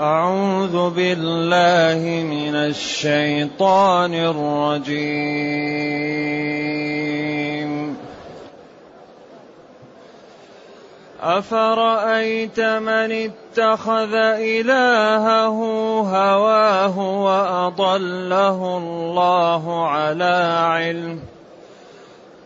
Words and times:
أعوذ 0.00 0.90
بالله 0.90 2.24
من 2.24 2.54
الشيطان 2.54 4.14
الرجيم. 4.14 5.60
أفرأيت 11.20 12.60
من 12.60 13.12
اتخذ 13.12 14.14
إلهه 14.40 15.58
هواه 16.00 16.98
وأضله 16.98 18.78
الله 18.78 19.86
على 19.88 20.60
علم 20.64 21.20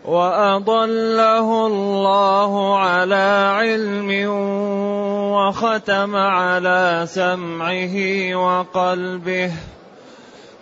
وأضله 0.05 1.66
الله 1.66 2.79
على 2.79 3.52
علم 3.55 4.11
وختم 5.34 6.16
على 6.16 7.02
سمعه 7.06 7.96
وقلبه 8.34 9.52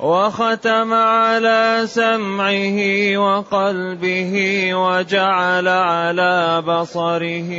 وختم 0.01 0.95
على 0.95 1.83
سمعه 1.87 2.79
وقلبه 3.17 4.35
وجعل 4.75 5.69
على 5.69 6.63
بصره 6.67 7.51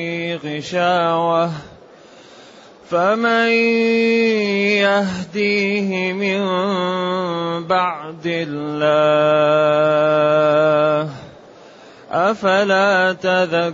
غشاوة. 0.45 1.51
فمن 2.89 3.49
يهديه 4.85 6.13
من 6.13 6.43
بعد 7.67 8.25
الله 8.25 9.53
أفلا 12.11 13.13
تذكرون؟ 13.13 13.73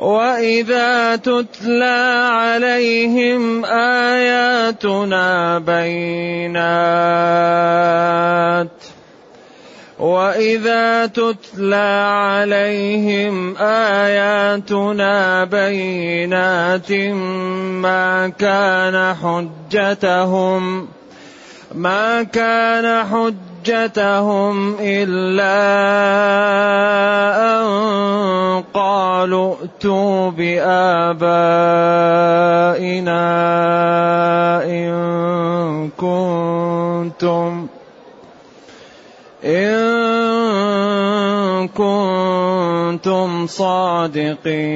وإذا 0.00 1.16
تتلى 1.16 2.28
عليهم 2.32 3.64
آياتنا 3.64 5.58
بينات 5.58 6.60
وإذا 9.98 11.06
تتلى 11.06 12.10
عليهم 12.16 13.56
آياتنا 13.56 15.44
بينات 15.44 16.92
ما 16.92 18.28
كان 18.28 19.14
حجتهم 19.14 20.88
ما 21.74 22.22
كان 22.22 23.04
حجتهم 23.04 23.49
إلا 24.80 25.60
أن 27.36 27.64
قالوا 28.74 29.54
ائتوا 29.54 30.30
بآبائنا 30.30 31.10
إن 34.64 35.90
كنتم 35.98 37.66
إن 39.44 40.08
كنتم 41.68 43.46
صادقين. 43.46 44.70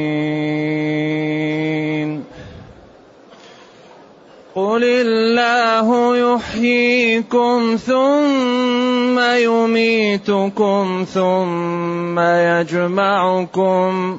قل 4.55 4.85
الله 4.85 6.17
يحييكم 6.17 7.77
ثم 7.87 9.21
يميتكم 9.21 11.05
ثم 11.15 12.19
يجمعكم 12.21 14.19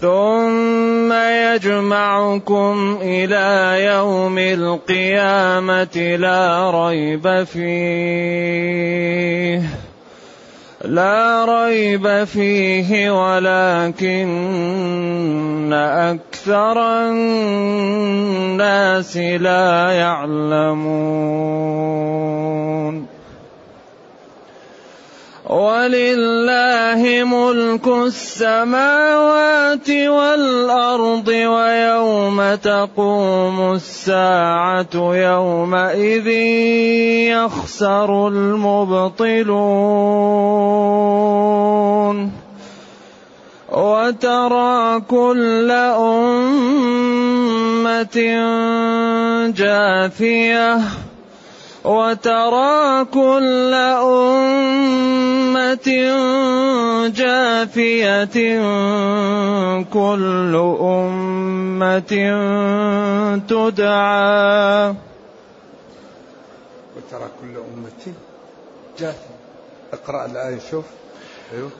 ثم 0.00 1.12
يجمعكم 1.12 2.98
إلى 3.02 3.76
يوم 3.84 4.38
القيامه 4.38 6.16
لا 6.16 6.70
ريب 6.70 7.44
فيه 7.44 8.82
لا 10.84 11.44
ريب 11.44 12.24
فيه 12.24 13.10
ولكن 13.10 14.32
أكثر 15.72 16.78
الناس 17.10 18.36
لا 19.16 19.92
يعلمون. 19.92 21.12
ولله 25.52 27.24
ملك 27.24 27.86
السماوات 27.86 29.90
والأرض 29.90 31.28
ويوم 31.28 32.54
تقوم 32.54 33.72
الساعة 33.72 34.94
يومئذ 34.94 36.28
يخسر 37.36 38.28
المبطلون. 38.28 39.52
وترى 43.72 45.00
كل 45.00 45.70
أمة 45.70 46.58
جاثية. 49.56 50.80
وترى 51.84 53.04
كل 53.04 53.74
أمة 54.14 55.88
جاثية 57.08 58.36
كل 59.92 60.54
أمة 60.80 62.12
تدعى. 63.48 64.94
وترى 66.96 67.28
كل 67.40 67.54
أمة 67.56 68.02
جاثية 68.98 69.36
اقرأ 69.92 70.26
الآية 70.26 70.58
شوف. 70.70 70.84
أيوه. 71.54 71.70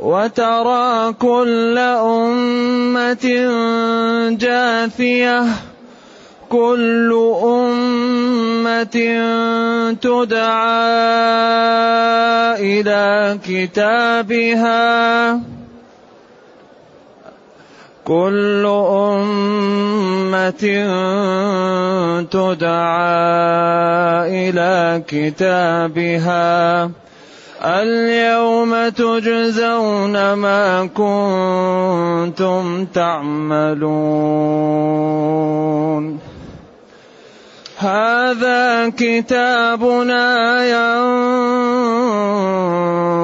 وترى 0.00 1.12
كل 1.12 1.78
أمة 1.78 3.26
جاثية 4.30 5.44
كل 6.50 7.10
أمة 7.44 8.96
تدعى 10.02 10.46
إلى 12.60 13.38
كتابها. 13.48 15.40
كل 18.04 18.66
أمة 18.90 20.64
تدعى 22.30 23.28
إلى 24.48 25.02
كتابها. 25.08 26.90
اليوم 27.64 28.88
تجزون 28.88 30.32
ما 30.32 30.86
كنتم 30.86 32.84
تعملون. 32.84 34.36
هذا 37.78 38.88
كتابنا 38.88 40.26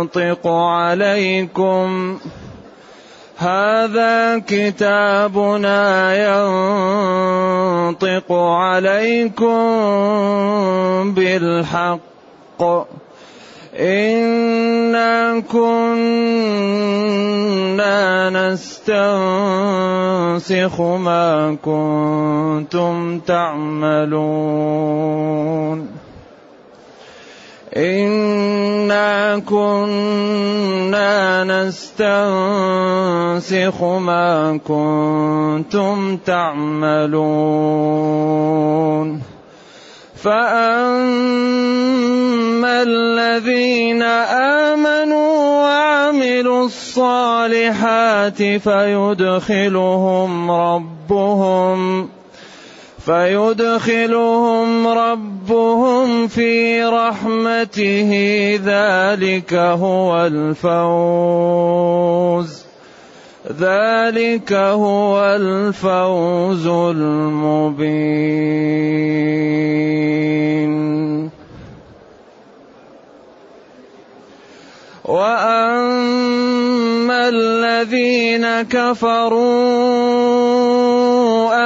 ينطق 0.02 0.46
عليكم. 0.46 2.18
هذا 3.36 4.38
كتابنا 4.38 5.82
ينطق 7.98 8.32
عليكم 8.32 9.54
بالحق. 11.14 13.01
إنا 13.72 15.40
كنا 15.40 16.70
نستنسخ 18.30 19.00
ما 20.80 21.56
كنتم 21.62 23.18
تعملون 23.18 24.42
إنا 27.76 29.38
كنا 29.38 31.44
نستنسخ 31.44 32.12
ما 33.82 34.60
كنتم 34.68 36.16
تعملون 36.16 37.02
فأما 40.22 41.82
الذين 42.82 44.02
آمنوا 44.72 45.62
وعملوا 45.62 46.64
الصالحات 46.64 48.42
فيدخلهم 48.42 50.30
ربهم 50.50 52.08
فيدخلهم 53.06 54.86
ربهم 54.88 56.28
في 56.28 56.84
رحمته 56.84 58.10
ذلك 58.64 59.54
هو 59.54 60.26
الفوز 60.26 61.92
ذلك 63.60 64.52
هو 64.52 65.36
الفوز 65.36 66.66
المبين. 66.66 68.32
واما 75.04 76.32
الذين 77.28 78.62
كفروا 78.62 79.42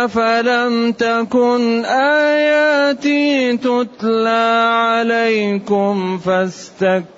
افلم 0.04 0.92
تكن 0.92 1.84
اياتي 1.84 3.56
تتلى 3.56 4.70
عليكم 4.72 6.18
فاستكبرتم 6.18 7.10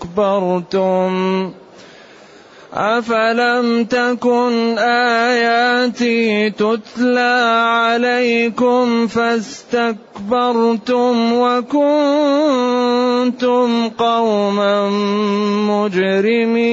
أفلم 2.78 3.84
تكن 3.84 4.78
آياتي 4.78 6.50
تتلى 6.50 7.62
عليكم 7.66 9.06
فاستكبرتم 9.06 9.82
وكنتم 11.32 11.88
قوما 13.88 14.90
مجرمين. 15.70 16.68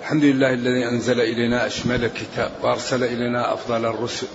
الحمد 0.00 0.24
لله 0.24 0.52
الذي 0.52 0.88
أنزل 0.88 1.20
إلينا 1.20 1.66
أشمل 1.66 2.04
الكتاب 2.04 2.50
وأرسل 2.62 3.04
إلينا 3.04 3.54
أفضل 3.54 3.86
الرسل 3.86 4.26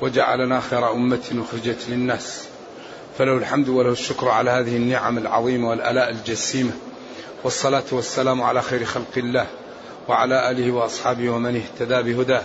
وجعلنا 0.00 0.60
خير 0.60 0.92
أمة 0.92 1.44
أخرجت 1.48 1.86
للناس. 1.88 2.44
فله 3.18 3.36
الحمد 3.36 3.68
وله 3.68 3.92
الشكر 3.92 4.28
على 4.28 4.50
هذه 4.50 4.76
النعم 4.76 5.18
العظيمة 5.18 5.68
والآلاء 5.70 6.10
الجسيمة. 6.10 6.72
والصلاة 7.44 7.84
والسلام 7.92 8.42
على 8.42 8.62
خير 8.62 8.84
خلق 8.84 9.12
الله 9.16 9.46
وعلى 10.08 10.50
آله 10.50 10.72
وأصحابه 10.72 11.30
ومن 11.30 11.56
اهتدى 11.56 12.02
بهداه. 12.02 12.42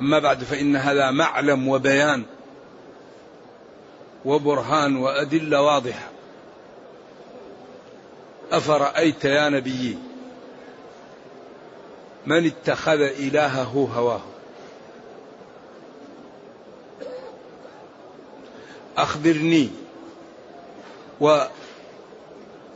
أما 0.00 0.18
بعد 0.18 0.44
فإن 0.44 0.76
هذا 0.76 1.10
معلم 1.10 1.68
وبيان 1.68 2.24
وبرهان 4.24 4.96
وأدلة 4.96 5.62
واضحة. 5.62 6.08
أفرأيت 8.52 9.24
يا 9.24 9.48
نبي 9.48 9.98
من 12.26 12.46
اتخذ 12.46 13.00
إلهه 13.00 13.90
هواه؟ 13.96 14.20
أخبرني 18.96 19.70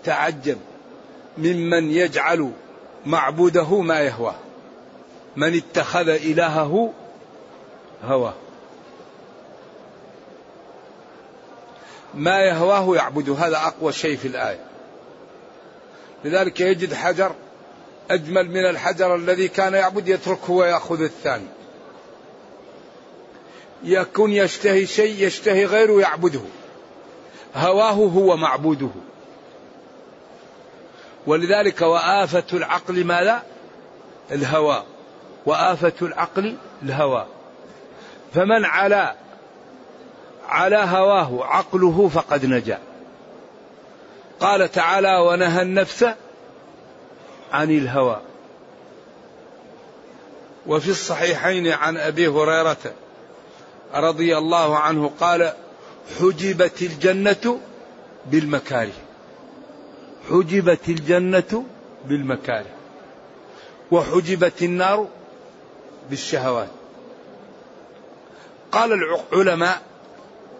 وتعجب 0.04 0.58
ممن 1.38 1.90
يجعل 1.90 2.52
معبوده 3.06 3.80
ما 3.80 4.00
يهواه 4.00 4.34
من 5.36 5.56
اتخذ 5.56 6.08
إلهه 6.08 6.92
هواه 8.04 8.34
ما 12.14 12.40
يهواه 12.40 12.96
يعبد 12.96 13.30
هذا 13.30 13.56
أقوى 13.56 13.92
شيء 13.92 14.16
في 14.16 14.28
الآية. 14.28 14.64
لذلك 16.24 16.60
يجد 16.60 16.94
حجر 16.94 17.34
أجمل 18.10 18.50
من 18.50 18.66
الحجر 18.70 19.14
الذي 19.14 19.48
كان 19.48 19.74
يعبد 19.74 20.08
يتركه 20.08 20.52
ويأخذ 20.52 21.02
الثاني. 21.02 21.48
يكون 23.84 24.32
يشتهي 24.32 24.86
شيء 24.86 25.26
يشتهي 25.26 25.64
غيره 25.64 26.00
يعبده 26.00 26.40
هواه 27.54 27.92
هو 27.92 28.36
معبوده. 28.36 28.90
ولذلك 31.26 31.80
وآفة 31.82 32.44
العقل 32.52 33.04
ماذا؟ 33.04 33.42
الهوى. 34.32 34.82
وآفة 35.46 35.92
العقل 36.02 36.56
الهوى. 36.82 37.26
فمن 38.34 38.64
على 38.64 39.14
على 40.48 40.76
هواه 40.76 41.44
عقله 41.44 42.08
فقد 42.08 42.46
نجا. 42.46 42.78
قال 44.40 44.72
تعالى 44.72 45.18
ونهى 45.18 45.62
النفس 45.62 46.06
عن 47.52 47.70
الهوى. 47.70 48.20
وفي 50.66 50.90
الصحيحين 50.90 51.68
عن 51.68 51.96
أبي 51.96 52.28
هريرة 52.28 52.76
رضي 53.94 54.38
الله 54.38 54.78
عنه 54.78 55.10
قال 55.20 55.52
حجبت 56.20 56.82
الجنة 56.82 57.60
بالمكاره. 58.26 59.03
حجبت 60.30 60.88
الجنة 60.88 61.64
بالمكاره 62.04 62.74
وحجبت 63.90 64.62
النار 64.62 65.08
بالشهوات. 66.10 66.68
قال 68.72 68.92
العلماء 68.92 69.82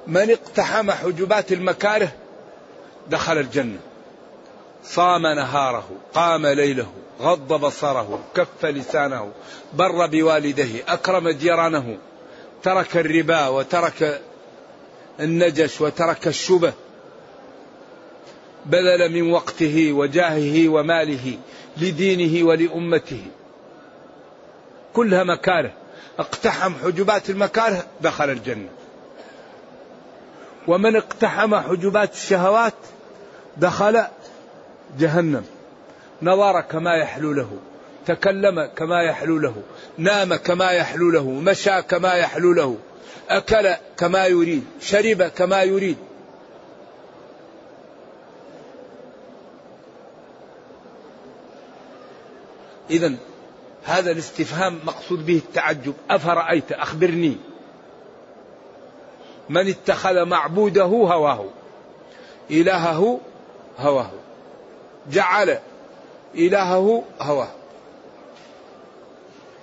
من 0.07 0.31
اقتحم 0.31 0.91
حجبات 0.91 1.53
المكاره 1.53 2.13
دخل 3.11 3.39
الجنة. 3.39 3.79
صام 4.85 5.27
نهاره 5.27 5.89
قام 6.15 6.47
ليله 6.47 6.87
غض 7.21 7.53
بصره 7.53 8.21
كف 8.35 8.65
لسانه 8.65 9.33
بر 9.75 10.07
بوالديه 10.07 10.85
أكرم 10.89 11.29
جيرانه 11.29 11.99
ترك 12.63 12.97
الربا 12.97 13.49
وترك 13.49 14.21
النجش 15.21 15.81
وترك 15.81 16.27
الشبه 16.27 16.73
بذل 18.67 19.13
من 19.13 19.33
وقته 19.33 19.93
وجاهه 19.93 20.69
وماله 20.69 21.39
لدينه 21.77 22.47
ولأمته. 22.47 23.23
كلها 24.95 25.25
مكاره. 25.25 25.73
اقتحم 26.19 26.75
حجبات 26.85 27.31
المكاره 27.31 27.85
دخل 28.01 28.31
الجنة. 28.31 28.69
ومن 30.69 30.97
اقتحم 30.97 31.55
حجبات 31.55 32.13
الشهوات 32.15 32.75
دخل 33.57 34.05
جهنم. 34.99 35.45
نظر 36.23 36.61
كما 36.61 36.95
يحلو 36.97 37.33
له 37.33 37.51
تكلم 38.07 38.67
كما 38.77 39.03
يحلو 39.03 39.39
له 39.39 39.63
نام 39.99 40.35
كما 40.35 40.71
يحلو 40.71 41.11
له 41.11 41.31
مشى 41.31 41.83
كما 41.83 42.15
يحلو 42.15 42.53
له 42.53 42.77
أكل 43.29 43.75
كما 43.97 44.27
يريد 44.27 44.65
شرب 44.81 45.23
كما 45.23 45.63
يريد. 45.63 45.97
اذا 52.91 53.15
هذا 53.85 54.11
الاستفهام 54.11 54.81
مقصود 54.85 55.27
به 55.27 55.37
التعجب. 55.37 55.95
أفرأيت؟ 56.11 56.73
أخبرني. 56.73 57.37
من 59.49 59.69
اتخذ 59.69 60.25
معبوده 60.25 60.83
هواه. 60.85 61.45
إلهه 62.51 63.21
هواه. 63.79 64.11
جعل 65.11 65.59
إلهه 66.35 67.03
هواه. 67.21 67.49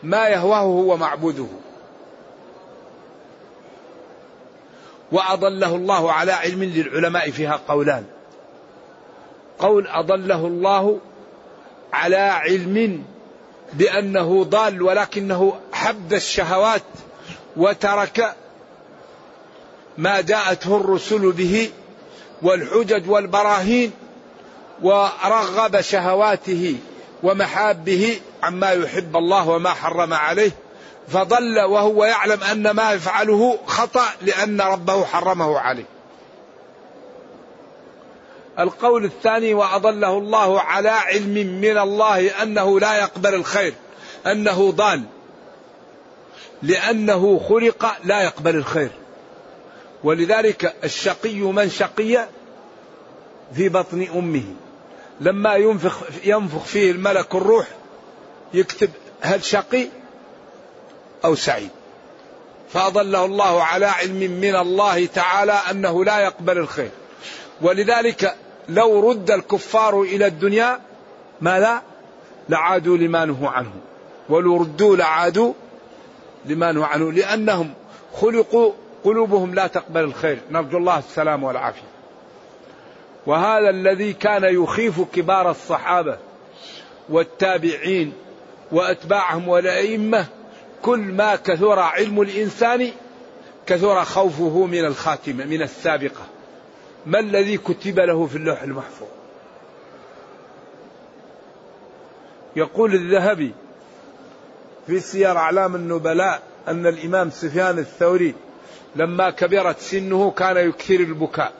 ما 0.03 0.27
يهواه 0.27 0.59
هو 0.59 0.97
معبوده. 0.97 1.47
وأضله 5.11 5.75
الله 5.75 6.11
على 6.11 6.31
علم 6.31 6.63
للعلماء 6.63 7.31
فيها 7.31 7.59
قولان. 7.67 8.05
قول 9.59 9.87
أضله 9.87 10.47
الله 10.47 10.99
على 11.93 12.17
علم 12.17 13.03
بأنه 13.73 14.43
ضال 14.43 14.81
ولكنه 14.81 15.59
حب 15.73 16.13
الشهوات 16.13 16.83
وترك 17.57 18.35
ما 19.97 20.21
جاءته 20.21 20.77
الرسل 20.77 21.31
به 21.31 21.71
والحجج 22.41 23.09
والبراهين 23.09 23.91
ورغب 24.81 25.81
شهواته 25.81 26.75
ومحابه 27.23 28.19
عما 28.43 28.71
يحب 28.71 29.17
الله 29.17 29.49
وما 29.49 29.69
حرم 29.69 30.13
عليه 30.13 30.51
فضل 31.07 31.59
وهو 31.59 32.05
يعلم 32.05 32.43
أن 32.43 32.71
ما 32.71 32.91
يفعله 32.91 33.59
خطأ 33.65 34.05
لأن 34.21 34.61
ربه 34.61 35.05
حرمه 35.05 35.59
عليه. 35.59 35.85
القول 38.59 39.05
الثاني 39.05 39.53
وأضله 39.53 40.17
الله 40.17 40.61
على 40.61 40.89
علم 40.89 41.61
من 41.61 41.77
الله 41.77 42.43
أنه 42.43 42.79
لا 42.79 42.97
يقبل 42.97 43.33
الخير 43.33 43.73
أنه 44.27 44.71
ضال. 44.71 45.03
لأنه 46.63 47.39
خلق 47.49 47.97
لا 48.03 48.21
يقبل 48.21 48.55
الخير. 48.55 48.91
ولذلك 50.03 50.75
الشقي 50.83 51.39
من 51.39 51.69
شقي 51.69 52.27
في 53.55 53.69
بطن 53.69 54.07
أمه. 54.15 54.43
لما 55.21 55.55
ينفخ 55.55 56.03
ينفخ 56.23 56.63
فيه 56.63 56.91
الملك 56.91 57.35
الروح 57.35 57.67
يكتب 58.53 58.89
هل 59.21 59.43
شقي 59.43 59.87
أو 61.25 61.35
سعيد. 61.35 61.69
فأضله 62.73 63.25
الله 63.25 63.63
على 63.63 63.85
علم 63.85 64.31
من 64.31 64.55
الله 64.55 65.05
تعالى 65.05 65.53
أنه 65.71 66.05
لا 66.05 66.19
يقبل 66.19 66.57
الخير. 66.57 66.91
ولذلك 67.61 68.35
لو 68.69 69.09
رد 69.09 69.31
الكفار 69.31 70.01
إلى 70.01 70.25
الدنيا 70.25 70.79
ماذا؟ 71.41 71.81
لعادوا 72.49 72.97
لما 72.97 73.25
نهوا 73.25 73.49
عنه. 73.49 73.71
ولو 74.29 74.57
ردوا 74.57 74.95
لعادوا 74.95 75.53
لما 76.45 76.71
نهوا 76.71 76.85
عنه. 76.85 77.11
لأنهم 77.11 77.73
خلقوا 78.13 78.71
قلوبهم 79.03 79.55
لا 79.55 79.67
تقبل 79.67 80.01
الخير. 80.01 80.39
نرجو 80.51 80.77
الله 80.77 80.99
السلام 80.99 81.43
والعافية. 81.43 81.91
وهذا 83.25 83.69
الذي 83.69 84.13
كان 84.13 84.43
يخيف 84.43 85.01
كبار 85.13 85.51
الصحابة 85.51 86.17
والتابعين 87.09 88.13
وأتباعهم 88.71 89.47
والأئمة 89.47 90.25
كل 90.81 90.99
ما 90.99 91.35
كثر 91.35 91.79
علم 91.79 92.21
الإنسان 92.21 92.91
كثر 93.65 94.03
خوفه 94.03 94.65
من 94.65 94.85
الخاتمة 94.85 95.45
من 95.45 95.61
السابقة. 95.61 96.25
ما 97.05 97.19
الذي 97.19 97.57
كتب 97.57 97.99
له 97.99 98.25
في 98.25 98.35
اللوح 98.35 98.63
المحفوظ؟ 98.63 99.07
يقول 102.55 102.93
الذهبي 102.93 103.51
في 104.87 104.99
سير 104.99 105.37
أعلام 105.37 105.75
النبلاء 105.75 106.41
أن 106.67 106.87
الإمام 106.87 107.29
سفيان 107.29 107.79
الثوري 107.79 108.35
لما 108.95 109.29
كبرت 109.29 109.79
سنه 109.79 110.31
كان 110.31 110.57
يكثر 110.57 110.95
البكاء. 110.95 111.53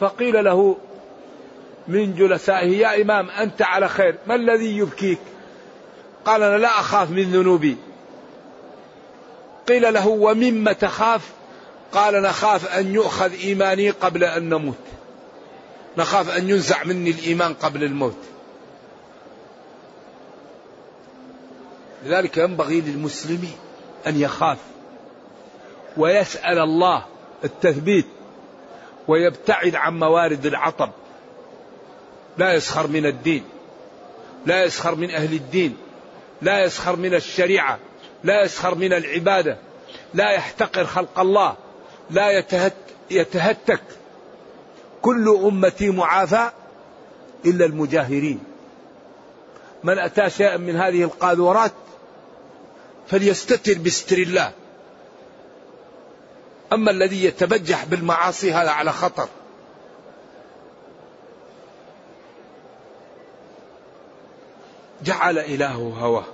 فقيل 0.00 0.44
له 0.44 0.76
من 1.88 2.14
جلسائه 2.14 2.78
يا 2.78 3.02
إمام 3.02 3.30
أنت 3.30 3.62
على 3.62 3.88
خير 3.88 4.14
ما 4.26 4.34
الذي 4.34 4.78
يبكيك؟ 4.78 5.18
قال 6.24 6.42
أنا 6.42 6.58
لا 6.58 6.68
أخاف 6.68 7.10
من 7.10 7.22
ذنوبي. 7.22 7.76
قيل 9.68 9.94
له 9.94 10.08
ومما 10.08 10.72
تخاف 10.72 11.32
قال 11.92 12.22
نخاف 12.22 12.66
أن 12.66 12.94
يؤخذ 12.94 13.32
إيماني 13.32 13.90
قبل 13.90 14.24
أن 14.24 14.48
نموت. 14.48 14.74
نخاف 15.98 16.36
أن 16.36 16.50
ينزع 16.50 16.84
مني 16.84 17.10
الإيمان 17.10 17.54
قبل 17.54 17.84
الموت. 17.84 18.18
لذلك 22.04 22.36
ينبغي 22.36 22.80
للمسلم 22.80 23.48
أن 24.06 24.20
يخاف 24.20 24.58
ويسأل 25.96 26.58
الله 26.58 27.04
التثبيت 27.44 28.06
ويبتعد 29.08 29.74
عن 29.74 29.98
موارد 29.98 30.46
العطب. 30.46 30.90
لا 32.38 32.52
يسخر 32.54 32.86
من 32.86 33.06
الدين 33.06 33.44
لا 34.46 34.64
يسخر 34.64 34.94
من 34.94 35.10
أهل 35.10 35.32
الدين 35.32 35.76
لا 36.42 36.64
يسخر 36.64 36.96
من 36.96 37.14
الشريعة 37.14 37.78
لا 38.24 38.44
يسخر 38.44 38.74
من 38.74 38.92
العبادة 38.92 39.56
لا 40.14 40.30
يحتقر 40.30 40.84
خلق 40.84 41.20
الله. 41.20 41.56
لا 42.10 42.30
يتهت 42.38 42.74
يتهتك 43.10 43.82
كل 45.02 45.28
أمتي 45.28 45.90
معافى 45.90 46.50
إلا 47.46 47.64
المجاهرين. 47.64 48.40
من 49.84 49.98
أتى 49.98 50.30
شيئا 50.30 50.56
من 50.56 50.76
هذه 50.76 51.02
القاذورات 51.02 51.72
فليستتر 53.08 53.78
بستر 53.78 54.18
الله. 54.18 54.52
أما 56.72 56.90
الذي 56.90 57.24
يتبجح 57.24 57.84
بالمعاصي 57.84 58.52
هذا 58.52 58.70
على 58.70 58.92
خطر. 58.92 59.28
جعل 65.04 65.38
إلهه 65.38 65.94
هواه. 66.00 66.24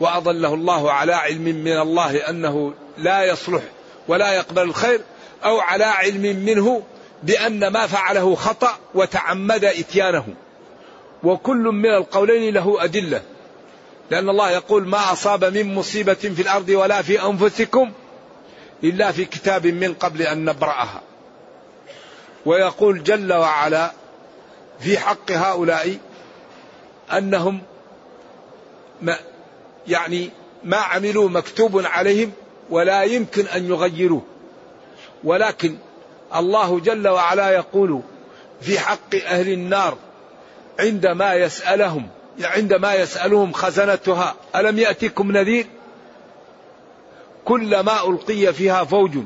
وأضله 0.00 0.54
الله 0.54 0.92
على 0.92 1.12
علم 1.14 1.44
من 1.44 1.80
الله 1.80 2.16
أنه 2.16 2.74
لا 2.98 3.24
يصلح 3.24 3.62
ولا 4.08 4.32
يقبل 4.32 4.62
الخير 4.62 5.00
أو 5.44 5.60
على 5.60 5.84
علم 5.84 6.22
منه 6.44 6.82
بأن 7.22 7.68
ما 7.68 7.86
فعله 7.86 8.34
خطأ 8.34 8.78
وتعمد 8.94 9.64
إتيانه. 9.64 10.26
وكل 11.22 11.56
من 11.56 11.90
القولين 11.90 12.54
له 12.54 12.84
أدلة. 12.84 13.22
لأن 14.10 14.28
الله 14.28 14.50
يقول 14.50 14.88
ما 14.88 15.12
أصاب 15.12 15.44
من 15.44 15.74
مصيبة 15.74 16.14
في 16.14 16.42
الأرض 16.42 16.68
ولا 16.68 17.02
في 17.02 17.22
أنفسكم 17.22 17.92
إلا 18.84 19.12
في 19.12 19.24
كتاب 19.24 19.66
من 19.66 19.94
قبل 19.94 20.22
أن 20.22 20.44
نبرأها. 20.44 21.02
ويقول 22.46 23.02
جل 23.02 23.32
وعلا 23.32 23.92
في 24.80 24.98
حق 24.98 25.30
هؤلاء 25.30 25.98
أنهم 27.12 27.62
ما 29.02 29.16
يعني 29.88 30.30
ما 30.64 30.76
عملوا 30.76 31.28
مكتوب 31.28 31.86
عليهم 31.86 32.32
ولا 32.70 33.02
يمكن 33.02 33.46
أن 33.46 33.68
يغيروه. 33.68 34.22
ولكن 35.24 35.76
الله 36.36 36.80
جل 36.80 37.08
وعلا 37.08 37.50
يقول 37.50 38.00
في 38.60 38.78
حق 38.78 39.14
أهل 39.26 39.48
النار 39.48 39.96
عندما 40.78 41.34
يسألهم 41.34 42.08
عندما 42.40 42.94
يسألهم 42.94 43.52
خزنتها 43.52 44.34
ألم 44.56 44.78
يأتكم 44.78 45.32
نذير؟ 45.32 45.66
كلما 47.44 48.08
ألقي 48.08 48.52
فيها 48.52 48.84
فوج 48.84 49.18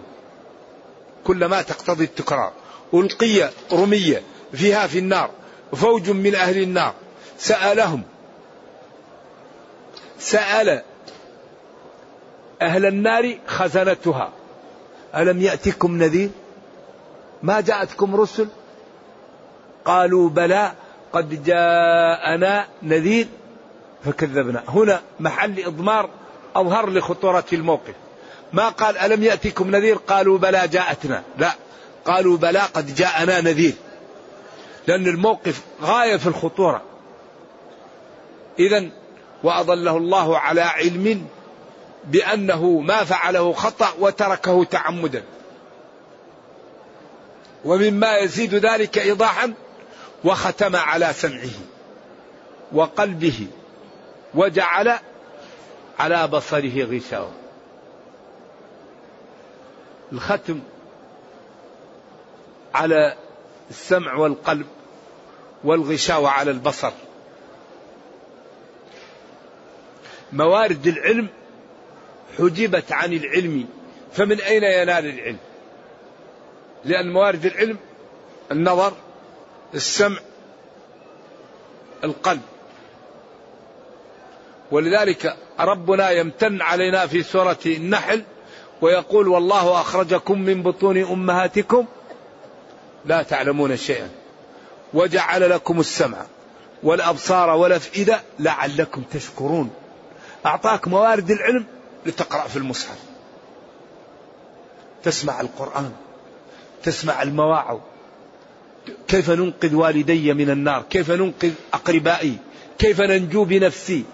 كلما 1.24 1.62
تقتضي 1.62 2.04
التكرار 2.04 2.52
ألقي 2.94 3.50
رمية 3.72 4.22
فيها 4.52 4.86
في 4.86 4.98
النار 4.98 5.30
فوج 5.74 6.10
من 6.10 6.34
أهل 6.34 6.62
النار 6.62 6.94
سألهم 7.38 8.02
سأل 10.18 10.82
أهل 12.62 12.86
النار 12.86 13.34
خزنتها. 13.46 14.32
ألم 15.16 15.40
يأتكم 15.42 15.96
نذير؟ 15.96 16.30
ما 17.42 17.60
جاءتكم 17.60 18.16
رسل؟ 18.16 18.48
قالوا 19.84 20.28
بلى 20.28 20.72
قد 21.12 21.44
جاءنا 21.44 22.66
نذير. 22.82 23.26
فكذبنا. 24.04 24.62
هنا 24.68 25.00
محل 25.20 25.64
إضمار 25.64 26.10
أظهر 26.56 26.90
لخطورة 26.90 27.44
الموقف. 27.52 27.94
ما 28.52 28.68
قال 28.68 28.98
ألم 28.98 29.22
يأتكم 29.22 29.70
نذير؟ 29.70 29.96
قالوا 29.96 30.38
بلى 30.38 30.68
جاءتنا. 30.68 31.22
لا 31.38 31.52
قالوا 32.04 32.36
بلى 32.36 32.58
قد 32.58 32.94
جاءنا 32.94 33.40
نذير. 33.40 33.74
لأن 34.86 35.06
الموقف 35.06 35.62
غاية 35.82 36.16
في 36.16 36.26
الخطورة. 36.26 36.82
إذا 38.58 38.88
وأضله 39.42 39.96
الله 39.96 40.38
على 40.38 40.60
علم 40.60 41.26
بأنه 42.04 42.80
ما 42.80 43.04
فعله 43.04 43.52
خطأ 43.52 43.88
وتركه 43.98 44.64
تعمدا. 44.64 45.22
ومما 47.64 48.16
يزيد 48.16 48.54
ذلك 48.54 48.98
إيضاحا 48.98 49.52
وختم 50.24 50.76
على 50.76 51.12
سمعه 51.12 51.50
وقلبه 52.72 53.46
وجعل 54.34 54.98
على 55.98 56.28
بصره 56.28 56.84
غشاوة. 56.84 57.32
الختم 60.12 60.60
على 62.74 63.16
السمع 63.70 64.14
والقلب 64.14 64.66
والغشاوة 65.64 66.30
على 66.30 66.50
البصر. 66.50 66.92
موارد 70.32 70.86
العلم 70.86 71.28
حجبت 72.38 72.92
عن 72.92 73.12
العلم. 73.12 73.66
فمن 74.12 74.40
أين 74.40 74.62
ينال 74.62 75.06
العلم؟ 75.06 75.38
لأن 76.84 77.12
موارد 77.12 77.46
العلم 77.46 77.76
النظر 78.52 78.92
السمع 79.74 80.18
القلب. 82.04 82.40
ولذلك 84.70 85.36
ربنا 85.60 86.10
يمتن 86.10 86.62
علينا 86.62 87.06
في 87.06 87.22
سورة 87.22 87.58
النحل 87.66 88.22
ويقول 88.80 89.28
والله 89.28 89.80
أخرجكم 89.80 90.40
من 90.40 90.62
بطون 90.62 90.96
أمهاتكم 90.96 91.86
لا 93.04 93.22
تعلمون 93.22 93.76
شيئا 93.76 94.08
وجعل 94.94 95.50
لكم 95.50 95.80
السمع 95.80 96.18
والأبصار 96.82 97.50
والأفئدة 97.50 98.20
لعلكم 98.38 99.02
تشكرون. 99.02 99.70
أعطاك 100.46 100.88
موارد 100.88 101.30
العلم 101.30 101.66
لتقرأ 102.06 102.48
في 102.48 102.56
المصحف. 102.56 102.98
تسمع 105.02 105.40
القرآن 105.40 105.92
تسمع 106.82 107.22
المواعظ. 107.22 107.78
كيف 109.08 109.30
ننقذ 109.30 109.74
والدي 109.74 110.34
من 110.34 110.50
النار؟ 110.50 110.82
كيف 110.90 111.10
ننقذ 111.10 111.52
أقربائي؟ 111.72 112.36
كيف 112.78 113.00
ننجو 113.00 113.44
بنفسي؟ 113.44 114.04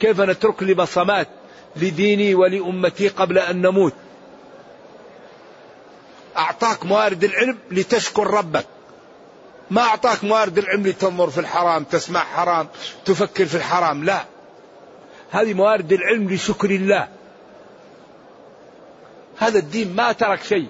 كيف 0.00 0.20
نترك 0.20 0.62
لي 0.62 0.74
بصمات 0.74 1.28
لديني 1.76 2.34
ولأمتي 2.34 3.08
قبل 3.08 3.38
أن 3.38 3.62
نموت؟ 3.62 3.94
أعطاك 6.36 6.86
موارد 6.86 7.24
العلم 7.24 7.58
لتشكر 7.70 8.26
ربك. 8.26 8.66
ما 9.70 9.82
أعطاك 9.82 10.24
موارد 10.24 10.58
العلم 10.58 10.86
لتنظر 10.86 11.30
في 11.30 11.40
الحرام 11.40 11.84
تسمع 11.84 12.20
حرام 12.20 12.68
تفكر 13.04 13.46
في 13.46 13.56
الحرام 13.56 14.04
لا. 14.04 14.24
هذه 15.30 15.54
موارد 15.54 15.92
العلم 15.92 16.30
لشكر 16.30 16.70
الله. 16.70 17.08
هذا 19.38 19.58
الدين 19.58 19.96
ما 19.96 20.12
ترك 20.12 20.42
شيء. 20.42 20.68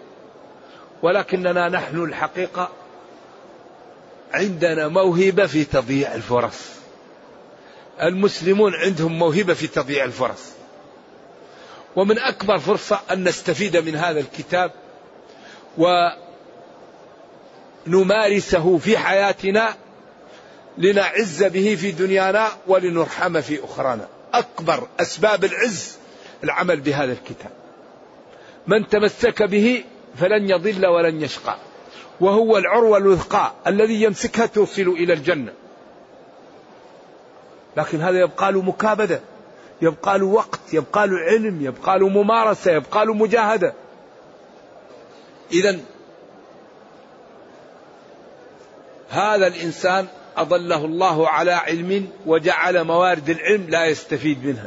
ولكننا 1.03 1.69
نحن 1.69 2.05
الحقيقة 2.05 2.71
عندنا 4.33 4.89
موهبة 4.89 5.47
في 5.47 5.65
تضييع 5.65 6.15
الفرص. 6.15 6.61
المسلمون 8.03 8.75
عندهم 8.75 9.19
موهبة 9.19 9.55
في 9.55 9.67
تضييع 9.67 10.05
الفرص. 10.05 10.43
ومن 11.97 12.19
أكبر 12.19 12.59
فرصة 12.59 13.01
أن 13.11 13.25
نستفيد 13.25 13.77
من 13.77 13.97
هذا 13.97 14.21
الكتاب 14.21 14.71
ونمارسه 17.87 18.79
في 18.79 18.99
حياتنا 18.99 19.75
لنعز 20.79 21.45
به 21.45 21.77
في 21.81 21.91
دنيانا 21.91 22.49
ولنرحم 22.67 23.41
في 23.41 23.65
أخرانا. 23.65 24.09
أكبر 24.35 24.89
أسباب 25.01 25.45
العز 25.45 25.97
العمل 26.45 26.81
بهذا 26.81 27.13
الكتاب. 27.13 27.66
من 28.67 28.89
تمسك 28.89 29.43
به 29.43 29.85
فلن 30.17 30.51
يضل 30.51 30.87
ولن 30.87 31.23
يشقى. 31.23 31.57
وهو 32.21 32.59
العروة 32.59 32.99
الوثقى 32.99 33.53
الذي 33.67 34.03
يمسكها 34.03 34.47
توصل 34.47 34.83
إلى 34.83 35.13
الجنة. 35.13 35.53
لكن 37.77 38.01
هذا 38.01 38.21
يبقى 38.21 38.53
له 38.53 38.63
مكابدة 38.63 39.21
يبقى 39.83 40.19
له 40.19 40.27
وقت 40.27 40.61
يبقى 40.73 41.07
له 41.07 41.19
علم 41.19 41.63
يبقى 41.63 41.99
له 41.99 42.09
ممارسة 42.09 42.73
يبقى 42.73 43.07
له 43.07 43.15
مجاهدة. 43.15 43.75
إذا 45.53 45.79
هذا 49.09 49.47
الإنسان 49.47 50.07
أضله 50.37 50.85
الله 50.85 51.29
على 51.29 51.53
علم 51.53 52.09
وجعل 52.27 52.85
موارد 52.85 53.31
العلم 53.31 53.67
لا 53.69 53.87
يستفيد 53.87 54.45
منها. 54.45 54.67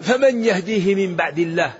فمن 0.00 0.44
يهديه 0.44 0.94
من 0.94 1.16
بعد 1.16 1.38
الله؟ 1.38 1.72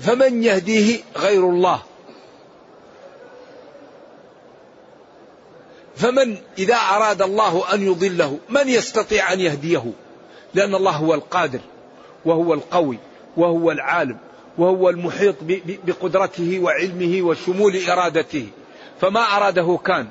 فمن 0.00 0.42
يهديه 0.42 1.00
غير 1.16 1.50
الله؟ 1.50 1.82
فمن 5.96 6.36
إذا 6.58 6.74
أراد 6.74 7.22
الله 7.22 7.74
أن 7.74 7.82
يضله 7.82 8.38
من 8.48 8.68
يستطيع 8.68 9.32
أن 9.32 9.40
يهديه؟ 9.40 9.92
لأن 10.54 10.74
الله 10.74 10.90
هو 10.90 11.14
القادر 11.14 11.60
وهو 12.24 12.54
القوي 12.54 12.98
وهو 13.36 13.70
العالم 13.70 14.16
وهو 14.58 14.90
المحيط 14.90 15.36
بقدرته 15.84 16.58
وعلمه 16.58 17.22
وشمول 17.22 17.76
إرادته. 17.88 18.46
فما 19.00 19.20
أراده 19.20 19.78
كان. 19.84 20.08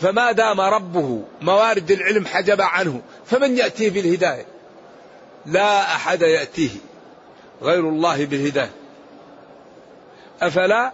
فما 0.00 0.32
دام 0.32 0.60
ربه 0.60 1.22
موارد 1.40 1.90
العلم 1.90 2.26
حجب 2.26 2.60
عنه 2.60 3.02
فمن 3.26 3.56
يأتيه 3.56 3.90
بالهداية؟ 3.90 4.46
لا 5.46 5.82
أحد 5.82 6.22
يأتيه 6.22 6.70
غير 7.62 7.88
الله 7.88 8.26
بالهداية. 8.26 8.70
أفلا 10.42 10.92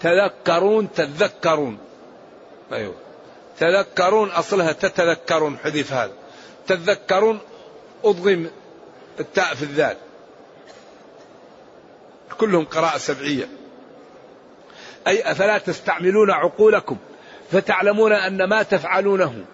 تذكرون 0.00 0.92
تذكرون؟ 0.92 1.78
أيوه. 2.72 2.94
تذكرون 3.58 4.28
أصلها 4.28 4.72
تتذكرون 4.72 5.58
حذف 5.58 5.92
هذا. 5.92 6.12
تذكرون 6.66 7.38
أضغم 8.04 8.50
التاء 9.20 9.54
في 9.54 9.62
الذال. 9.62 9.96
كلهم 12.38 12.64
قراءة 12.64 12.98
سبعية. 12.98 13.48
أي 15.06 15.30
أفلا 15.30 15.58
تستعملون 15.58 16.30
عقولكم 16.30 16.96
فتعلمون 17.52 18.12
أن 18.12 18.44
ما 18.44 18.62
تفعلونه 18.62 19.44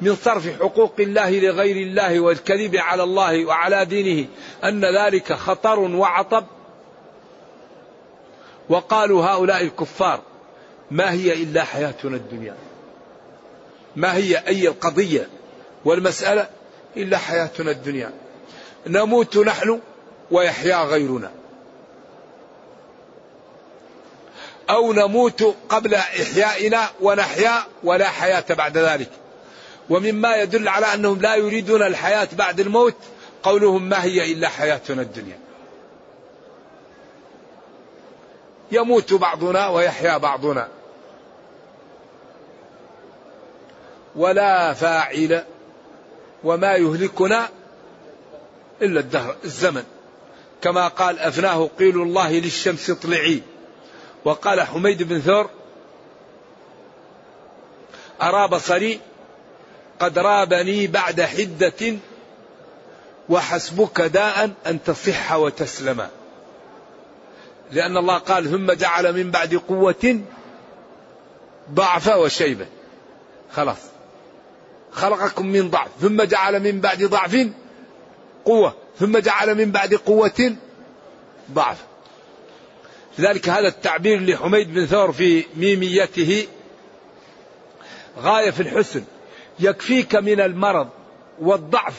من 0.00 0.16
صرف 0.16 0.60
حقوق 0.60 0.94
الله 0.98 1.30
لغير 1.30 1.76
الله 1.76 2.20
والكذب 2.20 2.76
على 2.76 3.02
الله 3.02 3.44
وعلى 3.44 3.84
دينه 3.84 4.28
أن 4.64 4.84
ذلك 4.84 5.32
خطر 5.32 5.78
وعطب. 5.78 6.44
وقالوا 8.68 9.24
هؤلاء 9.24 9.62
الكفار 9.62 10.20
ما 10.90 11.12
هي 11.12 11.32
إلا 11.32 11.64
حياتنا 11.64 12.16
الدنيا؟ 12.16 12.54
ما 13.96 14.16
هي 14.16 14.36
أي 14.36 14.68
القضية؟ 14.68 15.28
والمسألة 15.84 16.48
إلا 16.96 17.18
حياتنا 17.18 17.70
الدنيا. 17.70 18.12
نموت 18.86 19.36
نحن 19.36 19.80
ويحيا 20.30 20.76
غيرنا. 20.76 21.30
أو 24.70 24.92
نموت 24.92 25.54
قبل 25.68 25.94
إحيائنا 25.94 26.90
ونحيا 27.00 27.64
ولا 27.84 28.08
حياة 28.08 28.44
بعد 28.50 28.78
ذلك. 28.78 29.10
ومما 29.90 30.36
يدل 30.36 30.68
على 30.68 30.94
أنهم 30.94 31.20
لا 31.20 31.34
يريدون 31.34 31.82
الحياة 31.82 32.28
بعد 32.32 32.60
الموت 32.60 32.94
قولهم 33.42 33.88
ما 33.88 34.04
هي 34.04 34.32
إلا 34.32 34.48
حياتنا 34.48 35.02
الدنيا. 35.02 35.38
يموت 38.72 39.14
بعضنا 39.14 39.68
ويحيا 39.68 40.16
بعضنا. 40.16 40.68
ولا 44.16 44.72
فاعل 44.72 45.44
وما 46.44 46.74
يهلكنا 46.74 47.48
إلا 48.82 49.00
الدهر 49.00 49.36
الزمن. 49.44 49.84
كما 50.62 50.88
قال 50.88 51.18
أفناه 51.18 51.70
قيل 51.78 52.02
الله 52.02 52.32
للشمس 52.32 52.90
اطلعي. 52.90 53.42
وقال 54.24 54.62
حميد 54.62 55.02
بن 55.02 55.20
ثور 55.20 55.50
أرى 58.22 58.48
بصري 58.48 59.00
قد 60.00 60.18
رابني 60.18 60.86
بعد 60.86 61.22
حدة 61.22 61.96
وحسبك 63.28 64.00
داء 64.00 64.50
أن 64.66 64.82
تصح 64.82 65.32
وتسلم. 65.32 66.08
لأن 67.72 67.96
الله 67.96 68.18
قال 68.18 68.50
ثم 68.50 68.72
جعل 68.72 69.12
من 69.12 69.30
بعد 69.30 69.54
قوة 69.54 70.20
ضعفا 71.70 72.14
وشيبة. 72.14 72.66
خلاص. 73.52 73.78
خلقكم 74.92 75.46
من 75.46 75.70
ضعف. 75.70 75.88
ثم 76.00 76.22
جعل 76.22 76.60
من 76.60 76.80
بعد 76.80 77.04
ضعف 77.04 77.48
قوة. 78.44 78.74
ثم 78.98 79.18
جعل 79.18 79.54
من 79.54 79.70
بعد 79.70 79.94
قوة 79.94 80.56
ضعف. 81.52 81.76
لذلك 83.18 83.48
هذا 83.48 83.68
التعبير 83.68 84.20
لحميد 84.20 84.74
بن 84.74 84.86
ثور 84.86 85.12
في 85.12 85.44
ميميته 85.56 86.46
غاية 88.18 88.50
في 88.50 88.60
الحسن. 88.60 89.04
يكفيك 89.60 90.14
من 90.14 90.40
المرض 90.40 90.88
والضعف 91.40 91.94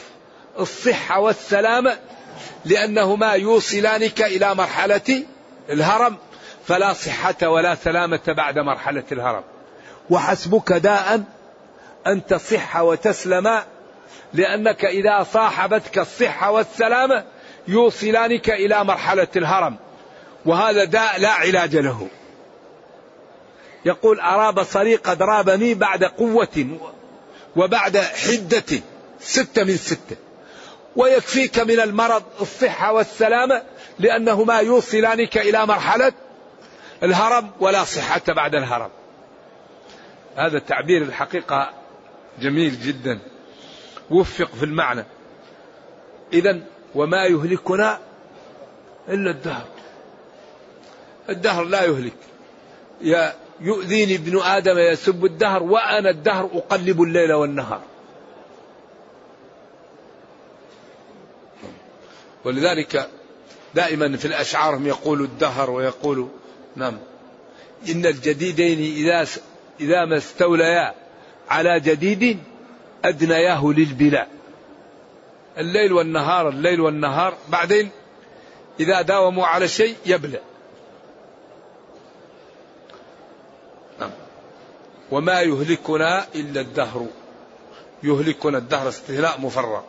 الصحة 0.58 1.20
والسلامة 1.20 1.98
لأنهما 2.64 3.32
يوصلانك 3.32 4.22
إلى 4.22 4.54
مرحلة 4.54 5.22
الهرم 5.70 6.16
فلا 6.66 6.92
صحة 6.92 7.48
ولا 7.48 7.74
سلامة 7.74 8.20
بعد 8.26 8.58
مرحلة 8.58 9.04
الهرم. 9.12 9.42
وحسبك 10.10 10.72
داء 10.72 11.22
أن 12.06 12.26
تصح 12.26 12.76
وتسلم 12.76 13.60
لأنك 14.34 14.84
إذا 14.84 15.22
صاحبتك 15.32 15.98
الصحة 15.98 16.50
والسلامة 16.50 17.24
يوصلانك 17.68 18.50
إلى 18.50 18.84
مرحلة 18.84 19.28
الهرم 19.36 19.76
وهذا 20.46 20.84
داء 20.84 21.20
لا 21.20 21.30
علاج 21.30 21.76
له. 21.76 22.08
يقول 23.84 24.20
أرى 24.20 24.52
بصري 24.52 24.96
قد 24.96 25.22
رابني 25.22 25.74
بعد 25.74 26.04
قوة 26.04 26.78
وبعد 27.58 27.96
حدة 27.98 28.80
ستة 29.20 29.64
من 29.64 29.76
ستة. 29.76 30.16
ويكفيك 30.96 31.58
من 31.58 31.80
المرض 31.80 32.22
الصحة 32.40 32.92
والسلامة 32.92 33.62
لأنهما 33.98 34.58
يوصلانك 34.60 35.38
إلى 35.38 35.66
مرحلة 35.66 36.12
الهرم 37.02 37.50
ولا 37.60 37.84
صحة 37.84 38.22
بعد 38.28 38.54
الهرم. 38.54 38.90
هذا 40.36 40.56
التعبير 40.56 41.02
الحقيقة 41.02 41.70
جميل 42.40 42.80
جدا. 42.80 43.18
وفق 44.10 44.54
في 44.54 44.64
المعنى. 44.64 45.04
إذا 46.32 46.60
وما 46.94 47.24
يهلكنا 47.24 47.98
إلا 49.08 49.30
الدهر. 49.30 49.66
الدهر 51.28 51.64
لا 51.64 51.84
يهلك. 51.84 52.16
يا 53.00 53.34
يؤذيني 53.60 54.14
ابن 54.14 54.40
آدم 54.40 54.78
يسب 54.78 55.24
الدهر 55.24 55.62
وأنا 55.62 56.10
الدهر 56.10 56.50
أقلب 56.54 57.02
الليل 57.02 57.32
والنهار. 57.32 57.80
ولذلك 62.44 63.08
دائما 63.74 64.16
في 64.16 64.24
الأشعار 64.24 64.76
هم 64.76 64.86
يقولوا 64.86 65.26
الدهر 65.26 65.70
ويقولوا 65.70 66.28
نعم. 66.76 66.98
إن 67.88 68.06
الجديدين 68.06 68.78
إذا 68.78 69.26
إذا 69.80 70.04
ما 70.04 70.16
استوليا 70.16 70.94
على 71.48 71.80
جديد 71.80 72.38
أدنياه 73.04 73.72
للبلاء 73.76 74.28
الليل 75.58 75.92
والنهار 75.92 76.48
الليل 76.48 76.80
والنهار. 76.80 77.34
بعدين 77.48 77.90
إذا 78.80 79.02
داوموا 79.02 79.46
على 79.46 79.68
شيء 79.68 79.96
يبلى. 80.06 80.40
وما 85.10 85.40
يهلكنا 85.40 86.26
إلا 86.34 86.60
الدهر. 86.60 87.06
يهلكنا 88.02 88.58
الدهر 88.58 88.88
استثناء 88.88 89.40
مفرغ 89.40 89.80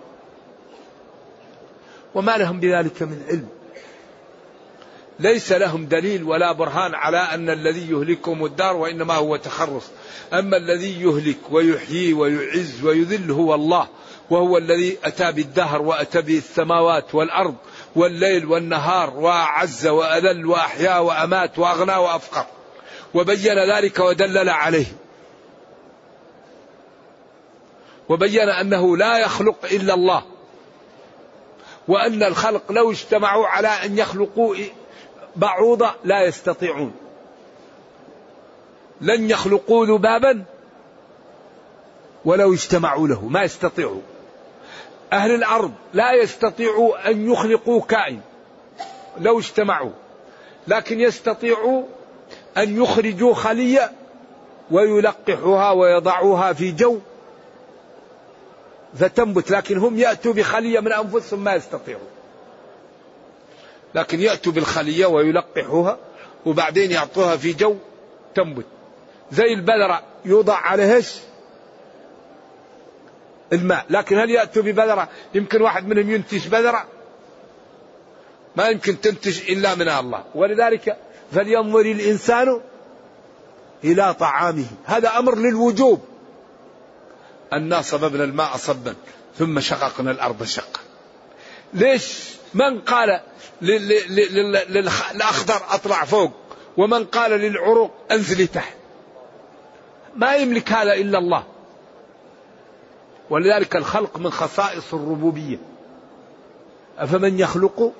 وما 2.16 2.38
لهم 2.38 2.60
بذلك 2.60 3.02
من 3.02 3.24
علم. 3.30 3.50
ليس 5.20 5.52
لهم 5.52 5.86
دليل 5.86 6.24
ولا 6.24 6.52
برهان 6.52 6.96
على 6.96 7.18
أن 7.18 7.50
الذي 7.50 7.92
يهلكهم 7.92 8.46
الدار 8.46 8.76
وإنما 8.76 9.14
هو 9.14 9.36
تخرص. 9.36 9.84
أما 10.34 10.58
الذي 10.58 11.02
يهلك 11.02 11.38
ويحيي 11.52 12.14
ويعز 12.14 12.84
ويذل 12.84 13.32
هو 13.32 13.56
الله 13.56 13.88
وهو 14.30 14.58
الذي 14.58 14.98
أتى 15.04 15.32
بالدهر 15.32 15.82
وأتى 15.82 16.22
بالسماوات 16.22 17.16
والأرض 17.16 17.56
والليل 17.96 18.46
والنهار 18.46 19.14
وأعز 19.20 19.88
وأذل 19.88 20.46
وأحيا 20.46 20.98
وأمات 20.98 21.60
وأغنى 21.60 21.96
وأفقر. 21.96 22.46
وبين 23.14 23.72
ذلك 23.76 24.00
ودلل 24.00 24.50
عليه. 24.50 24.86
وبين 28.10 28.50
أنه 28.50 28.98
لا 28.98 29.18
يخلق 29.18 29.66
إلا 29.72 29.94
الله. 29.94 30.24
وأن 31.88 32.24
الخلق 32.24 32.72
لو 32.72 32.92
اجتمعوا 32.92 33.48
على 33.48 33.68
أن 33.68 33.98
يخلقوا 33.98 34.56
بعوضة 35.36 35.92
لا 36.04 36.24
يستطيعون. 36.24 36.94
لن 39.02 39.30
يخلقوا 39.30 39.86
ذبابا 39.86 40.44
ولو 42.26 42.54
اجتمعوا 42.54 43.08
له 43.08 43.26
ما 43.26 43.44
يستطيعوا. 43.44 44.02
أهل 45.14 45.36
الأرض 45.36 45.72
لا 45.94 46.14
يستطيعوا 46.14 47.10
أن 47.10 47.32
يخلقوا 47.32 47.82
كائن 47.82 48.22
لو 49.20 49.40
اجتمعوا 49.40 49.92
لكن 50.68 51.00
يستطيعوا 51.00 51.84
أن 52.58 52.82
يخرجوا 52.82 53.34
خلية 53.34 53.92
ويلقحوها 54.72 55.72
ويضعوها 55.72 56.54
في 56.54 56.72
جو 56.72 57.00
فتنبت 58.96 59.52
لكن 59.52 59.78
هم 59.78 59.98
يأتوا 59.98 60.34
بخلية 60.34 60.80
من 60.80 60.94
أنفسهم 60.94 61.44
ما 61.44 61.56
يستطيعون. 61.56 62.08
لكن 63.96 64.20
يأتوا 64.20 64.52
بالخلية 64.52 65.06
ويلقحوها 65.06 65.98
وبعدين 66.46 66.92
يعطوها 66.92 67.38
في 67.38 67.54
جو 67.54 67.76
تنبت. 68.36 68.66
زي 69.32 69.54
البذرة 69.54 70.02
يوضع 70.26 70.56
عليها 70.56 71.02
الماء. 73.54 73.86
لكن 73.90 74.20
هل 74.20 74.30
يأتوا 74.30 74.64
ببذرة؟ 74.64 75.10
يمكن 75.34 75.62
واحد 75.62 75.88
منهم 75.88 76.10
ينتج 76.10 76.48
بذرة؟ 76.48 76.86
ما 78.56 78.68
يمكن 78.68 79.02
تنتج 79.02 79.52
إلا 79.52 79.76
من 79.76 79.90
الله. 79.90 80.24
ولذلك 80.36 80.98
فلينظر 81.32 81.80
الإنسان 81.80 82.62
إلى 83.84 84.14
طعامه. 84.14 84.66
هذا 84.86 85.10
أمر 85.10 85.36
للوجوب. 85.36 86.09
أنا 87.54 87.82
صببنا 87.82 88.24
الماء 88.24 88.58
صبا 88.58 88.96
ثم 89.38 89.60
شققنا 89.60 90.12
الأرض 90.12 90.44
شقا. 90.44 90.80
ليش؟ 91.74 92.30
من 92.54 92.82
قال 92.82 93.22
للأخضر 93.62 95.62
أطلع 95.70 96.06
فوق 96.06 96.32
ومن 96.78 97.06
قال 97.06 97.32
للعروق 97.32 97.92
أنزلي 98.12 98.48
تحت. 98.48 98.76
ما 100.16 100.36
يملك 100.36 100.72
هذا 100.72 100.94
إلا 100.94 101.18
الله. 101.18 101.44
ولذلك 103.30 103.76
الخلق 103.76 104.18
من 104.18 104.32
خصائص 104.32 104.94
الربوبية. 104.94 105.58
أفمن 106.98 107.40
يخلق؟ 107.40 107.94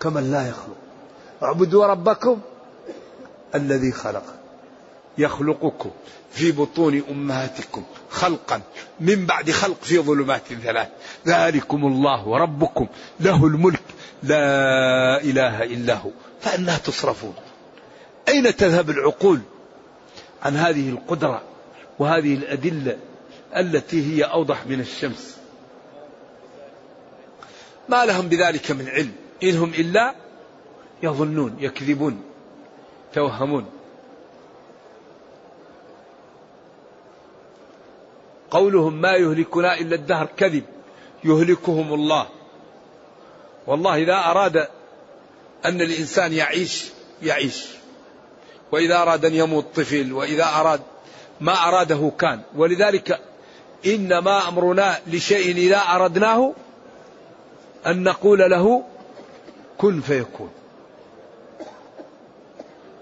كمن 0.00 0.32
لا 0.32 0.48
يخلق. 0.48 0.76
اعبدوا 1.42 1.86
ربكم 1.86 2.40
الذي 3.54 3.92
خلق. 3.92 4.41
يخلقكم 5.18 5.90
في 6.30 6.52
بطون 6.52 7.02
أمهاتكم 7.10 7.84
خلقا 8.10 8.60
من 9.00 9.26
بعد 9.26 9.50
خلق 9.50 9.82
في 9.82 9.98
ظلمات 9.98 10.42
ثلاث. 10.62 10.88
ذلكم 11.26 11.86
الله 11.86 12.28
وربكم 12.28 12.86
له 13.20 13.46
الملك. 13.46 13.82
لا 14.22 15.22
إله 15.22 15.62
إلا 15.62 15.94
هو. 15.94 16.10
فأنا 16.40 16.76
تصرفون. 16.76 17.34
أين 18.28 18.56
تذهب 18.56 18.90
العقول 18.90 19.40
عن 20.42 20.56
هذه 20.56 20.88
القدرة 20.88 21.42
وهذه 21.98 22.34
الأدلة 22.34 22.96
التي 23.56 24.12
هي 24.12 24.24
أوضح 24.24 24.66
من 24.66 24.80
الشمس؟ 24.80 25.36
ما 27.88 28.04
لهم 28.04 28.28
بذلك 28.28 28.70
من 28.70 28.88
علم. 28.88 29.12
إن 29.42 29.56
هم 29.56 29.70
إلا 29.70 30.14
يظنون 31.02 31.56
يكذبون 31.60 32.22
توهمون 33.14 33.66
قولهم 38.52 39.00
ما 39.00 39.12
يهلكنا 39.12 39.80
إلا 39.80 39.94
الدهر 39.94 40.28
كذب. 40.36 40.64
يهلكهم 41.24 41.94
الله. 41.94 42.28
والله 43.66 43.96
إذا 43.96 44.14
أراد 44.14 44.56
أن 45.64 45.80
الإنسان 45.80 46.32
يعيش 46.32 46.84
يعيش. 47.22 47.64
وإذا 48.72 49.02
أراد 49.02 49.24
أن 49.24 49.34
يموت 49.34 49.66
طفل 49.74 50.12
وإذا 50.12 50.44
أراد 50.44 50.80
ما 51.40 51.68
أراده 51.68 52.12
كان. 52.18 52.40
ولذلك 52.56 53.20
إنما 53.86 54.48
أمرنا 54.48 54.98
لشيء 55.06 55.56
إذا 55.56 55.78
أردناه 55.78 56.52
أن 57.86 58.02
نقول 58.02 58.38
له 58.38 58.84
كن 59.78 60.00
فيكون. 60.00 60.50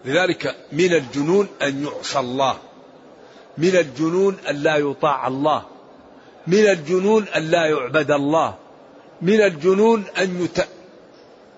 لذلك 0.04 0.56
من 0.72 0.94
الجنون 0.94 1.48
أن 1.62 1.84
يعصى 1.84 2.18
الله. 2.18 2.58
من 3.60 3.76
الجنون 3.76 4.36
أن 4.48 4.56
لا 4.56 4.76
يطاع 4.76 5.26
الله 5.26 5.62
من 6.46 6.66
الجنون 6.66 7.24
أن 7.36 7.42
لا 7.42 7.66
يعبد 7.66 8.10
الله 8.10 8.54
من 9.22 9.40
الجنون 9.40 10.04
أن 10.18 10.44
يت... 10.44 10.68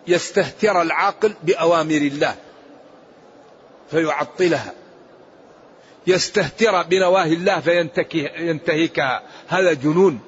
يستهتر 0.06 0.82
العاقل 0.82 1.34
بأوامر 1.42 1.96
الله 1.96 2.34
فيعطلها 3.90 4.72
يستهتر 6.06 6.82
بنواهي 6.82 7.34
الله 7.34 7.60
فينتهكها 7.60 9.22
هذا 9.48 9.72
جنون. 9.72 10.20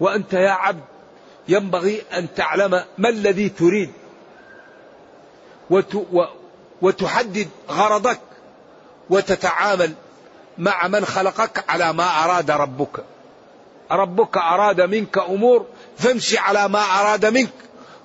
وأنت 0.00 0.32
يا 0.32 0.50
عبد 0.50 0.84
ينبغي 1.48 2.02
أن 2.12 2.34
تعلم 2.34 2.84
ما 2.98 3.08
الذي 3.08 3.48
تريد 3.48 3.92
وت... 5.70 5.94
و... 5.94 6.24
وتحدد 6.82 7.48
غرضك. 7.70 8.20
وتتعامل 9.10 9.92
مع 10.58 10.88
من 10.88 11.04
خلقك 11.04 11.64
على 11.68 11.92
ما 11.92 12.24
أراد 12.24 12.50
ربك. 12.50 13.04
ربك 13.90 14.36
أراد 14.36 14.80
منك 14.80 15.18
أمور 15.18 15.66
فامشي 15.98 16.38
على 16.38 16.68
ما 16.68 16.80
أراد 16.80 17.26
منك 17.26 17.52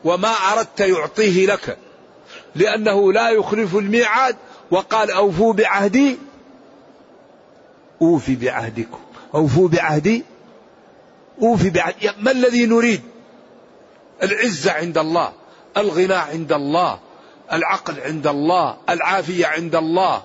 وما 0.03 0.29
أردت 0.29 0.79
يعطيه 0.79 1.45
لك. 1.45 1.77
لأنه 2.55 3.13
لا 3.13 3.29
يخلف 3.29 3.75
الميعاد 3.75 4.35
وقال 4.71 5.11
أوفوا 5.11 5.53
بعهدي. 5.53 6.17
أوفي 8.01 8.35
بعهدكم. 8.35 8.99
أوفوا 9.35 9.67
بعهدي. 9.67 10.23
أوفي 11.41 11.69
بعهدي. 11.69 12.11
ما 12.19 12.31
الذي 12.31 12.65
نريد؟ 12.65 13.01
العزة 14.23 14.71
عند 14.71 14.97
الله 14.97 15.33
الغنى 15.77 16.13
عند 16.13 16.53
الله 16.53 16.99
العقل 17.53 17.99
عند 17.99 18.27
الله 18.27 18.77
العافية 18.89 19.47
عند 19.47 19.75
الله. 19.75 20.23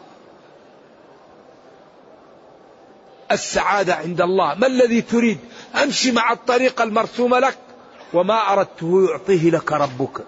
السعادة 3.32 3.94
عند 3.94 4.20
الله. 4.20 4.54
ما 4.54 4.66
الذي 4.66 5.02
تريد؟ 5.02 5.38
أمشي 5.82 6.12
مع 6.12 6.32
الطريقة 6.32 6.84
المرسومة 6.84 7.38
لك. 7.38 7.58
وما 8.14 8.52
أردته 8.52 9.06
يعطيه 9.10 9.50
لك 9.50 9.72
ربك. 9.72 10.20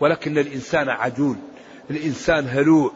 ولكن 0.00 0.38
الإنسان 0.38 0.88
عجول. 0.88 1.36
الإنسان 1.90 2.48
هلوع. 2.48 2.92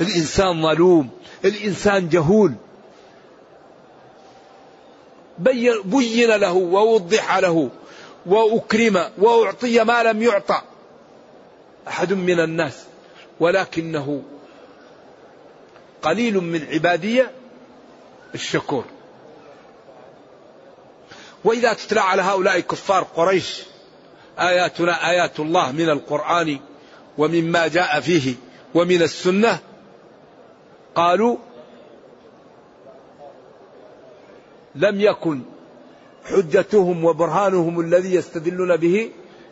الإنسان 0.00 0.62
ظلوم. 0.62 1.10
الإنسان 1.44 2.08
جهول. 2.08 2.54
بين 5.38 6.30
له 6.30 6.52
ووضح 6.52 7.36
له 7.36 7.70
وأكرم 8.26 9.10
وأعطي 9.18 9.84
ما 9.84 10.02
لم 10.02 10.22
يعطى. 10.22 10.62
أحد 11.88 12.12
من 12.12 12.40
الناس. 12.40 12.84
ولكنه 13.40 14.22
قليل 16.02 16.34
من 16.40 16.66
عبادية 16.72 17.30
الشكور. 18.34 18.84
وإذا 21.44 21.72
تتلى 21.72 22.00
على 22.00 22.22
هؤلاء 22.22 22.60
كفار 22.60 23.02
قريش 23.02 23.62
آياتنا 24.38 25.10
آيات 25.10 25.40
الله 25.40 25.72
من 25.72 25.90
القرآن 25.90 26.58
ومما 27.18 27.68
جاء 27.68 28.00
فيه 28.00 28.34
ومن 28.74 29.02
السنة 29.02 29.58
قالوا 30.94 31.36
لم 34.74 35.00
يكن 35.00 35.42
حجتهم 36.24 37.04
وبرهانهم 37.04 37.80
الذي 37.80 38.14
يستدلون 38.14 38.76
به 38.76 39.10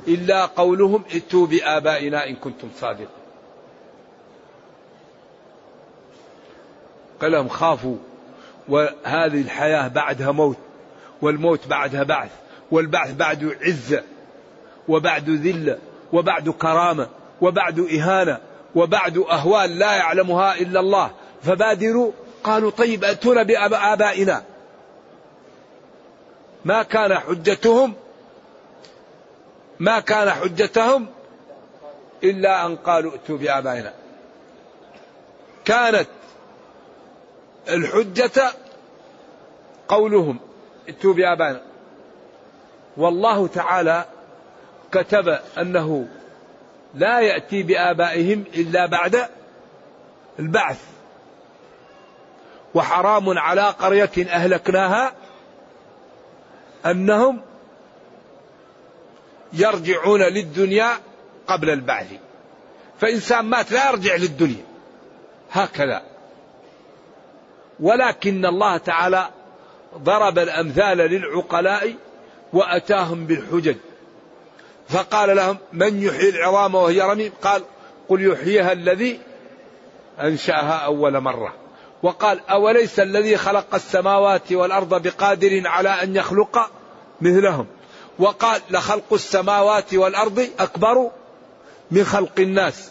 إلا 0.08 0.46
قولهم 0.46 1.04
ائتوا 1.12 1.46
بآبائنا 1.46 2.26
إن 2.28 2.37
كنتم 2.37 2.68
صادقين. 2.80 3.17
قال 7.20 7.33
لهم 7.33 7.48
خافوا 7.48 7.96
وهذه 8.68 9.40
الحياة 9.40 9.88
بعدها 9.88 10.33
موت 10.33 10.57
والموت 11.22 11.66
بعدها 11.66 12.02
بعث 12.02 12.31
والبعث 12.70 13.14
بعده 13.14 13.57
عزة 13.62 14.02
وبعد 14.88 15.31
ذلة 15.31 15.78
وبعد 16.12 16.50
كرامة 16.50 17.09
وبعد 17.40 17.78
إهانة 17.81 18.38
وبعد 18.74 19.18
أهوال 19.18 19.78
لا 19.78 19.96
يعلمها 19.96 20.54
إلا 20.54 20.81
الله. 20.81 21.11
فبادروا 21.42 22.12
قالوا 22.44 22.70
طيب 22.70 23.04
أتونا 23.04 23.42
بآبائنا. 23.42 24.42
ما 26.64 26.83
كان 26.83 27.14
حجتهم؟ 27.14 27.94
ما 29.78 30.00
كان 30.00 30.31
حجتهم؟ 30.31 31.07
إلا 32.24 32.66
أن 32.66 32.76
قالوا 32.76 33.12
ائتوا 33.12 33.38
بآبائنا. 33.38 33.92
كانت 35.64 36.09
الحجة 37.68 38.52
قولهم. 39.88 40.38
ائتوا 40.88 41.14
بآبائنا 41.14 41.62
والله 42.96 43.46
تعالى 43.46 44.04
كتب 44.92 45.38
أنه 45.59 46.09
لا 46.94 47.20
يأتي 47.20 47.62
بآبائهم 47.62 48.44
إلا 48.54 48.87
بعد 48.87 49.28
البعث. 50.38 50.81
وحرام 52.74 53.38
على 53.38 53.62
قرية 53.62 54.11
أهلكناها 54.18 55.12
أنهم 56.87 57.40
يرجعون 59.52 60.22
للدنيا 60.22 60.90
قبل 61.46 61.70
البعث. 61.70 62.07
فإنسان 63.00 63.44
مات 63.44 63.72
لا 63.72 63.90
يرجع 63.90 64.16
للدنيا. 64.16 64.64
هكذا. 65.52 66.02
ولكن 67.81 68.47
الله 68.47 68.77
تعالى 68.77 69.29
ضرب 69.99 70.38
الأمثال 70.38 70.99
للعقلاء 70.99 71.95
وأتاهم 72.53 73.27
بالحجج. 73.27 73.77
فقال 74.88 75.37
لهم 75.37 75.57
من 75.73 76.03
يحيي 76.03 76.29
العظام 76.29 76.75
وهي 76.75 77.03
رميم؟ 77.03 77.33
قال 77.43 77.62
قل 78.09 78.33
يحييها 78.33 78.73
الذي 78.73 79.21
أنشأها 80.21 80.79
أول 80.79 81.21
مرة. 81.21 81.55
وقال 82.03 82.41
أوليس 82.51 83.01
الذي 83.01 83.37
خلق 83.37 83.75
السماوات 83.75 84.53
والأرض 84.53 85.03
بقادر 85.03 85.62
على 85.64 85.88
أن 85.88 86.17
يخلق 86.17 86.71
مثلهم؟ 87.21 87.67
وقال 88.19 88.61
لخلق 88.71 89.12
السماوات 89.12 89.95
والأرض 89.95 90.49
أكبر 90.59 91.11
من 91.91 92.05
خلق 92.05 92.33
الناس 92.38 92.91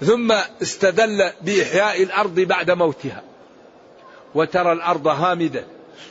ثم 0.00 0.32
استدل 0.62 1.30
بإحياء 1.40 2.02
الأرض 2.02 2.40
بعد 2.40 2.70
موتها. 2.70 3.22
وترى 4.36 4.72
الأرض 4.72 5.06
هامدة. 5.06 5.64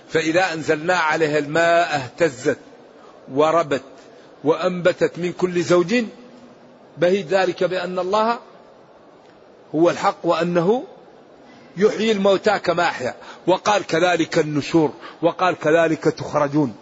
فإذا 0.10 0.54
أنزلنا 0.54 0.96
عليها 0.96 1.38
الماء 1.38 1.96
اهتزت 1.96 2.58
وربت 3.32 3.84
وأنبتت 4.44 5.20
من 5.20 5.34
كل 5.34 5.62
زوج. 5.62 5.96
بهي 6.98 7.22
ذلك 7.22 7.64
بأن 7.64 8.00
الله 8.00 8.40
هو 9.76 9.90
الحق 9.90 10.18
وأنه 10.24 10.84
يحيي 11.78 12.12
الموتى 12.12 12.60
كما 12.60 12.84
أحيا. 12.84 13.16
وقال 13.48 13.88
كذلك 13.88 14.40
النشور 14.40 14.94
وقال 15.22 15.56
كذلك 15.60 16.04
تخرجون. 16.04 16.76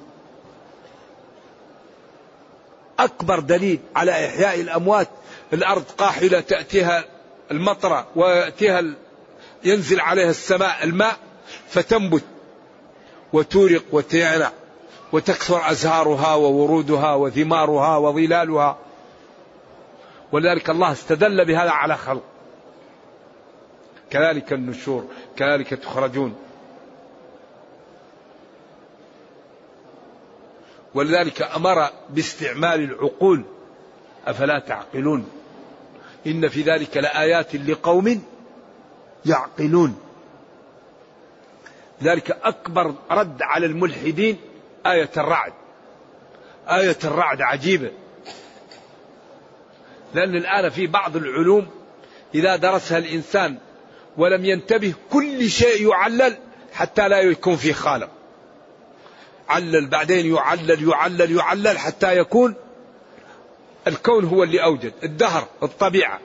أكبر 2.99 3.39
دليل 3.39 3.79
على 3.95 4.11
إحياء 4.11 4.61
الأموات 4.61 5.07
الأرض 5.53 5.83
قاحلة 5.97 6.39
تأتيها 6.39 7.05
المطرة 7.51 8.07
ويأتيها 8.15 8.83
ينزل 9.63 9.99
عليها 9.99 10.29
السماء 10.29 10.83
الماء. 10.83 11.17
فتنبت 11.67 12.23
وتورق 13.33 13.83
وتعنع 13.91 14.51
وتكثر 15.11 15.71
أزهارها 15.71 16.35
وورودها 16.35 17.15
وثمارها 17.15 17.97
وظلالها. 17.97 18.77
ولذلك 20.31 20.69
الله 20.69 20.91
استدل 20.91 21.45
بهذا 21.45 21.71
على 21.71 21.97
خلق. 21.97 22.23
كذلك 24.09 24.53
النشور 24.53 25.05
كذلك 25.35 25.69
تخرجون. 25.69 26.35
ولذلك 30.93 31.41
أمر 31.41 31.89
باستعمال 32.09 32.79
العقول. 32.79 33.43
أفلا 34.27 34.59
تعقلون؟ 34.59 35.29
إن 36.27 36.49
في 36.49 36.61
ذلك 36.61 36.97
لآيات 36.97 37.55
لقوم 37.55 38.23
يعقلون. 39.25 39.97
ذلك 42.03 42.37
أكبر 42.43 42.93
رد 43.11 43.41
على 43.41 43.65
الملحدين 43.65 44.37
آية 44.85 45.09
الرعد. 45.17 45.53
آية 46.67 46.97
الرعد 47.03 47.41
عجيبة. 47.41 47.91
لأن 50.13 50.35
الآن 50.35 50.69
في 50.69 50.87
بعض 50.87 51.15
العلوم 51.15 51.67
إذا 52.35 52.55
درسها 52.55 52.97
الإنسان 52.97 53.57
ولم 54.17 54.45
ينتبه 54.45 54.93
كل 55.11 55.49
شيء 55.49 55.89
يعلل 55.89 56.37
حتى 56.73 57.07
لا 57.07 57.19
يكون 57.19 57.55
في 57.55 57.73
خالق. 57.73 58.09
علل 59.49 59.89
بعدين 59.89 60.35
يعلل 60.35 60.89
يعلل 60.89 61.37
يعلل 61.37 61.77
حتى 61.79 62.17
يكون 62.17 62.55
الكون 63.87 64.25
هو 64.25 64.43
اللي 64.43 64.63
أوجد 64.63 64.93
الدهر 65.03 65.47
الطبيعة. 65.63 66.19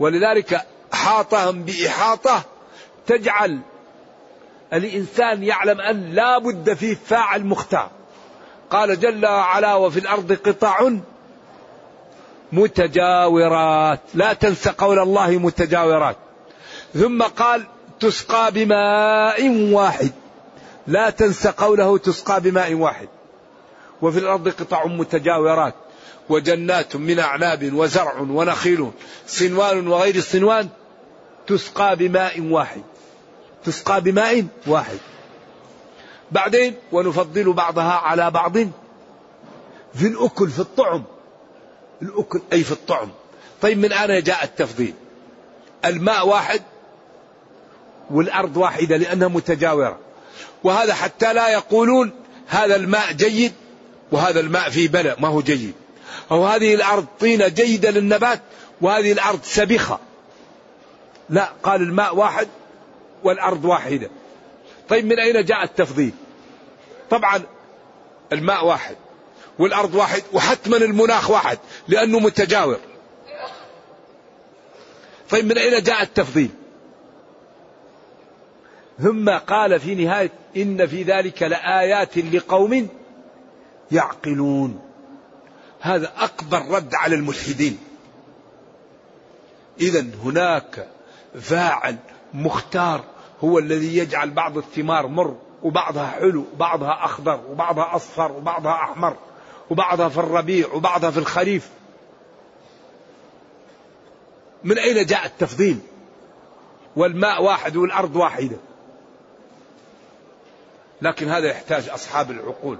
ولذلك 0.00 0.66
أحاطهم 0.94 1.62
بإحاطة 1.62 2.44
تجعل 3.06 3.60
الإنسان 4.72 5.42
يعلم 5.42 5.80
أن 5.80 6.14
لا 6.14 6.38
بد 6.38 6.74
فيه 6.74 6.96
فاعل 7.06 7.46
مختار. 7.46 7.90
قال 8.70 9.00
جل 9.00 9.26
وعلا 9.26 9.74
وفي 9.74 10.00
الأرض 10.00 10.32
قطع 10.32 10.90
متجاورات. 12.52 14.00
لا 14.14 14.32
تنس 14.32 14.68
قول 14.68 14.98
الله 14.98 15.30
متجاورات. 15.30 16.16
ثم 16.94 17.22
قال 17.22 17.64
تسقى 18.00 18.52
بماء 18.52 19.48
واحد. 19.72 20.12
لا 20.86 21.10
تنس 21.10 21.46
قوله 21.46 21.98
تسقى 21.98 22.40
بماء 22.40 22.74
واحد. 22.74 23.08
وفي 24.02 24.18
الأرض 24.18 24.48
قطع 24.48 24.86
متجاورات. 24.86 25.74
وجنات 26.28 26.96
من 26.96 27.18
أعناب 27.18 27.72
وزرع 27.74 28.20
ونخيل. 28.20 28.90
صنوان 29.26 29.88
وغير 29.88 30.20
صنوان 30.20 30.68
تسقى 31.46 31.96
بماء 31.96 32.40
واحد. 32.40 32.82
تسقى 33.66 34.00
بماء 34.00 34.46
واحد. 34.66 34.98
بعدين 36.32 36.74
ونفضل 36.92 37.52
بعضها 37.52 37.92
على 37.92 38.30
بعض 38.30 38.58
في 39.94 40.06
الأكل 40.06 40.48
في 40.48 40.58
الطعم. 40.60 41.02
الأكل 42.02 42.40
أي 42.52 42.64
في 42.64 42.72
الطعم. 42.72 43.08
طيب 43.62 43.78
من 43.78 43.92
أين 43.92 44.22
جاء 44.22 44.44
التفضيل. 44.44 44.94
الماء 45.84 46.28
واحد 46.28 46.62
والأرض 48.10 48.56
واحدة 48.56 48.96
لأنها 48.96 49.28
متجاورة. 49.28 49.98
وهذا 50.64 50.94
حتى 50.94 51.32
لا 51.32 51.48
يقولون 51.48 52.10
هذا 52.46 52.76
الماء 52.76 53.12
جيد 53.12 53.52
وهذا 54.12 54.40
الماء 54.40 54.70
فيه 54.70 54.88
بلاء 54.88 55.20
ما 55.20 55.28
هو 55.28 55.40
جيد. 55.40 55.74
أو 56.30 56.46
هذه 56.46 56.74
الأرض 56.74 57.06
طينة 57.20 57.48
جيدة 57.48 57.90
للنبات 57.90 58.40
وهذه 58.80 59.12
الأرض 59.12 59.40
سبخة 59.42 59.98
لا 61.30 61.50
قال 61.62 61.82
الماء 61.82 62.16
واحد 62.16 62.48
والأرض 63.24 63.64
واحدة. 63.64 64.10
طيب 64.88 65.04
من 65.04 65.18
أين 65.18 65.44
جاء 65.44 65.64
التفضيل؟ 65.64 66.12
طبعا 67.10 67.42
الماء 68.32 68.66
واحد 68.66 68.96
والأرض 69.58 69.94
واحد 69.94 70.22
وحتما 70.32 70.76
المناخ 70.76 71.30
واحد 71.30 71.58
لأنه 71.88 72.18
متجاور. 72.18 72.78
طيب 75.30 75.44
من 75.44 75.58
أين 75.58 75.82
جاء 75.82 76.02
التفضيل؟ 76.02 76.50
ثم 79.02 79.30
قال 79.30 79.80
في 79.80 79.94
نهاية 79.94 80.30
إن 80.56 80.86
في 80.86 81.02
ذلك 81.02 81.42
لآيات 81.42 82.18
لقوم 82.18 82.88
يعقلون. 83.92 84.80
هذا 85.80 86.12
أكبر 86.18 86.58
رد 86.70 86.94
على 86.94 87.14
الملحدين. 87.14 87.78
إذا 89.80 90.06
هناك 90.24 90.88
فاعل 91.40 91.96
مختار 92.36 93.04
هو 93.44 93.58
الذي 93.58 93.96
يجعل 93.96 94.30
بعض 94.30 94.58
الثمار 94.58 95.06
مر 95.06 95.36
وبعضها 95.62 96.06
حلو 96.06 96.44
وبعضها 96.54 97.04
أخضر 97.04 97.40
وبعضها 97.50 97.96
أصفر 97.96 98.32
وبعضها 98.32 98.72
أحمر 98.72 99.16
وبعضها 99.70 100.08
في 100.08 100.18
الربيع 100.18 100.68
وبعضها 100.72 101.10
في 101.10 101.18
الخريف. 101.18 101.68
من 104.64 104.78
أين 104.78 105.06
جاء 105.06 105.26
التفضيل؟ 105.26 105.78
والماء 106.96 107.42
واحد 107.42 107.76
والأرض 107.76 108.16
واحدة. 108.16 108.56
لكن 111.02 111.28
هذا 111.28 111.48
يحتاج 111.50 111.88
أصحاب 111.88 112.30
العقول. 112.30 112.78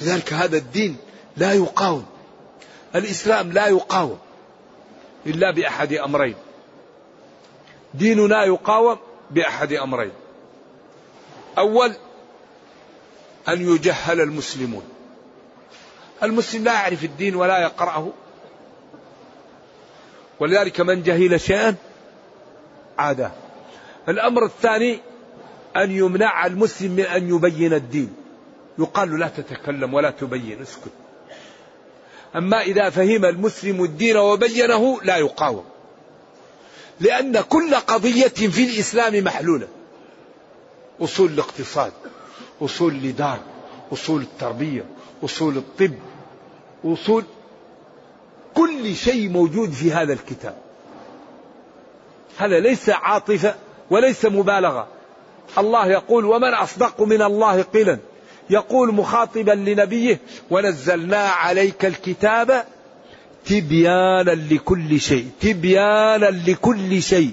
لذلك 0.00 0.32
هذا 0.32 0.56
الدين 0.56 0.96
لا 1.36 1.52
يقاوم. 1.52 2.06
الإسلام 2.94 3.52
لا 3.52 3.66
يقاوم 3.66 4.18
إلا 5.26 5.50
بأحد 5.50 5.92
أمرين. 5.92 6.34
ديننا 7.94 8.44
يقاوم 8.44 8.98
بأحد 9.30 9.72
أمرين. 9.72 10.12
أول 11.58 11.92
أن 13.48 13.74
يجهل 13.74 14.20
المسلمون. 14.20 14.82
المسلم 16.22 16.64
لا 16.64 16.72
يعرف 16.72 17.04
الدين 17.04 17.34
ولا 17.34 17.58
يقرأه. 17.58 18.08
ولذلك 20.40 20.80
من 20.80 21.02
جهل 21.02 21.40
شيئا 21.40 21.74
عاده 22.98 23.30
الأمر 24.08 24.44
الثاني 24.44 24.98
أن 25.76 25.90
يمنع 25.90 26.46
المسلم 26.46 26.92
من 26.92 27.04
أن 27.04 27.34
يبين 27.34 27.72
الدين. 27.72 28.14
يقال 28.78 29.18
لا 29.18 29.28
تتكلم 29.28 29.94
ولا 29.94 30.10
تبين 30.10 30.62
اسكت. 30.62 30.92
أما 32.36 32.60
إذا 32.62 32.90
فهم 32.90 33.24
المسلم 33.24 33.84
الدين 33.84 34.16
وبينه 34.16 35.02
لا 35.02 35.16
يقاوم. 35.16 35.64
لأن 37.00 37.40
كل 37.40 37.74
قضية 37.74 38.28
في 38.28 38.64
الإسلام 38.64 39.24
محلولة. 39.24 39.68
أصول 41.00 41.30
الاقتصاد 41.30 41.92
أصول 42.62 42.94
الإدارة 42.94 43.42
أصول 43.92 44.22
التربية 44.22 44.84
أصول 45.24 45.56
الطب 45.56 45.94
أصول 46.84 47.24
كل 48.54 48.94
شيء 48.94 49.28
موجود 49.28 49.70
في 49.70 49.92
هذا 49.92 50.12
الكتاب. 50.12 50.56
هذا 52.38 52.60
ليس 52.60 52.90
عاطفة 52.90 53.54
وليس 53.90 54.24
مبالغة. 54.24 54.88
الله 55.58 55.86
يقول 55.86 56.24
ومن 56.24 56.54
أصدق 56.54 57.00
من 57.00 57.22
الله 57.22 57.62
قيلا؟ 57.62 57.98
يقول 58.50 58.94
مخاطبا 58.94 59.52
لنبيه 59.52 60.20
ونزلنا 60.50 61.28
عليك 61.28 61.84
الكتاب 61.84 62.64
تبيانا 63.46 64.30
لكل 64.30 65.00
شيء 65.00 65.30
تبيانا 65.40 66.26
لكل 66.26 67.02
شيء. 67.02 67.30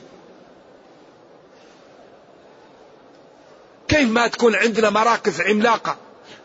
كيف 3.88 4.10
ما 4.10 4.28
تكون 4.28 4.56
عندنا 4.56 4.89
مراكز 4.89 5.41
عملاقة 5.41 5.98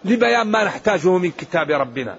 لبيان 0.05 0.47
ما 0.47 0.65
نحتاجه 0.65 1.19
من 1.19 1.31
كتاب 1.31 1.71
ربنا؟ 1.71 2.19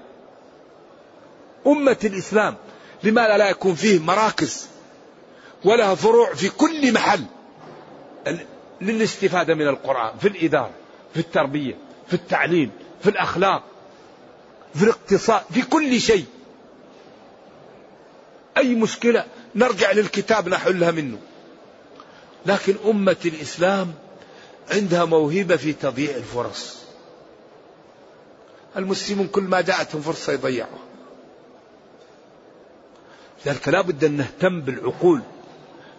أمة 1.67 1.97
الإسلام 2.04 2.56
لماذا 3.04 3.38
لا 3.38 3.49
يكون 3.49 3.75
فيه 3.75 3.99
مراكز 3.99 4.67
ولها 5.65 5.95
فروع 5.95 6.34
في 6.34 6.49
كل 6.49 6.93
محل؟ 6.93 7.25
للاستفادة 8.82 9.56
من 9.56 9.67
القرآن 9.67 10.17
في 10.17 10.27
الإدارة 10.27 10.71
في 11.13 11.19
التربية 11.19 11.77
في 12.08 12.13
التعليم 12.13 12.71
في 13.04 13.10
الأخلاق 13.10 13.63
في 14.75 14.84
الاقتصاد 14.84 15.41
في 15.51 15.62
كل 15.62 16.01
شيء. 16.01 16.25
أي 18.57 18.75
مشكلة 18.75 19.25
نرجع 19.55 19.91
للكتاب 19.91 20.49
نحلها 20.49 20.91
منه. 20.91 21.17
لكن 22.45 22.75
أمة 22.85 23.17
الإسلام 23.25 23.93
عندها 24.71 25.05
موهبة 25.05 25.55
في 25.55 25.73
تضييع 25.73 26.15
الفرص. 26.15 26.77
المسلمون 28.77 29.27
كل 29.27 29.43
ما 29.43 29.61
جاءتهم 29.61 30.01
فرصة 30.01 30.33
يضيعوها. 30.33 30.79
لذلك 33.45 33.67
لا 33.67 33.81
بد 33.81 34.03
أن 34.03 34.17
نهتم 34.17 34.61
بالعقول 34.61 35.21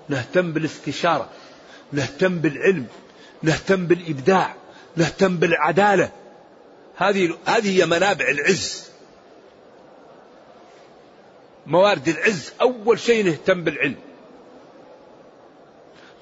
نهتم 0.09 0.53
بالاستشارة 0.53 1.29
نهتم 1.93 2.39
بالعلم 2.39 2.87
نهتم 3.43 3.87
بالإبداع 3.87 4.55
نهتم 4.97 5.37
بالعدالة. 5.37 6.11
هذه 6.97 7.39
هذه 7.45 7.79
هي 7.81 7.87
منابع 7.87 8.29
العز. 8.29 8.92
موارد 11.67 12.09
العز 12.09 12.53
أول 12.61 13.01
شيء 13.01 13.25
نهتم 13.25 13.65
بالعلم. 13.65 13.97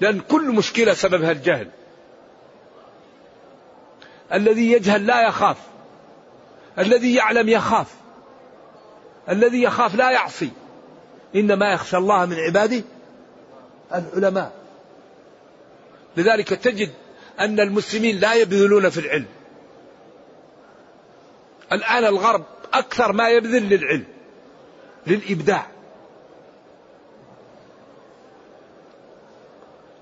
لأن 0.01 0.19
كل 0.19 0.51
مشكلة 0.51 0.93
سببها 0.93 1.31
الجهل. 1.31 1.69
الذي 4.33 4.71
يجهل 4.71 5.07
لا 5.07 5.27
يخاف. 5.27 5.57
الذي 6.79 7.15
يعلم 7.15 7.49
يخاف. 7.49 7.95
الذي 9.29 9.63
يخاف 9.63 9.95
لا 9.95 10.11
يعصي. 10.11 10.49
إنما 11.35 11.73
يخشى 11.73 11.97
الله 11.97 12.25
من 12.25 12.35
عباده 12.35 12.83
العلماء. 13.95 14.53
لذلك 16.17 16.47
تجد 16.47 16.91
أن 17.39 17.59
المسلمين 17.59 18.19
لا 18.19 18.33
يبذلون 18.33 18.89
في 18.89 18.99
العلم. 18.99 19.27
الآن 21.71 22.05
الغرب 22.05 22.45
أكثر 22.73 23.11
ما 23.11 23.29
يبذل 23.29 23.69
للعلم. 23.69 24.05
للإبداع. 25.07 25.67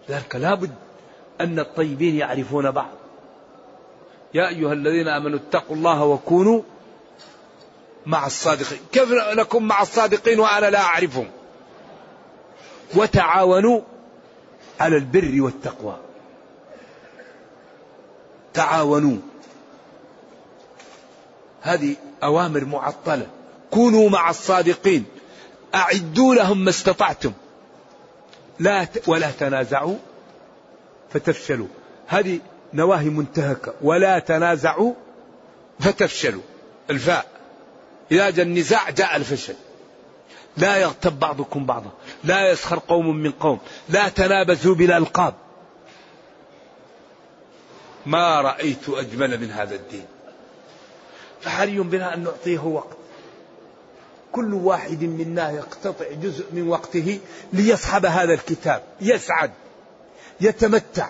لذلك 0.09 0.35
لابد 0.35 0.71
أن 1.41 1.59
الطيبين 1.59 2.15
يعرفون 2.15 2.71
بعض. 2.71 2.91
يا 4.33 4.47
أيها 4.47 4.73
الذين 4.73 5.07
آمنوا 5.07 5.39
اتقوا 5.39 5.75
الله 5.75 6.05
وكونوا 6.05 6.61
مع 8.05 8.25
الصادقين. 8.25 8.79
كيف 8.91 9.09
نكون 9.11 9.63
مع 9.63 9.81
الصادقين 9.81 10.39
وأنا 10.39 10.69
لا 10.69 10.81
أعرفهم؟ 10.81 11.27
وتعاونوا 12.95 13.81
على 14.79 14.97
البر 14.97 15.41
والتقوى. 15.41 15.97
تعاونوا. 18.53 19.17
هذه 21.61 21.95
أوامر 22.23 22.65
معطلة. 22.65 23.27
كونوا 23.71 24.09
مع 24.09 24.29
الصادقين. 24.29 25.05
أعدوا 25.75 26.35
لهم 26.35 26.63
ما 26.63 26.69
استطعتم. 26.69 27.31
لا. 28.59 28.87
ولا 29.07 29.31
تنازعوا 29.31 29.97
فتفشلوا. 31.13 31.67
هذه 32.07 32.39
نواهي 32.73 33.09
منتهكة. 33.09 33.73
ولا 33.81 34.19
تنازعوا 34.19 34.93
فتفشلوا. 35.79 36.41
الفاء. 36.89 37.25
إذا 38.11 38.29
جاء 38.29 38.45
النزاع 38.45 38.89
جاء 38.89 39.15
الفشل. 39.15 39.55
لا 40.57 40.77
يغتب 40.77 41.19
بعضكم 41.19 41.65
بعضا. 41.65 41.91
لا 42.23 42.51
يسخر 42.51 42.79
قوم 42.87 43.15
من 43.15 43.31
قوم. 43.31 43.59
لا 43.89 44.09
تنابزوا 44.09 44.75
بالألقاب 44.75 45.33
ما 48.05 48.41
رأيت 48.41 48.89
أجمل 48.89 49.41
من 49.41 49.51
هذا 49.51 49.75
الدين. 49.75 50.05
فحري 51.41 51.79
بنا 51.79 52.13
أن 52.13 52.23
نعطيه 52.23 52.59
وقت. 52.59 52.98
كل 54.31 54.53
واحد 54.53 55.03
منا 55.03 55.51
يقتطع 55.51 56.05
جزء 56.21 56.45
من 56.53 56.67
وقته 56.67 57.19
ليصحب 57.53 58.05
هذا 58.05 58.33
الكتاب 58.33 58.83
يسعد 59.01 59.51
يتمتع 60.41 61.09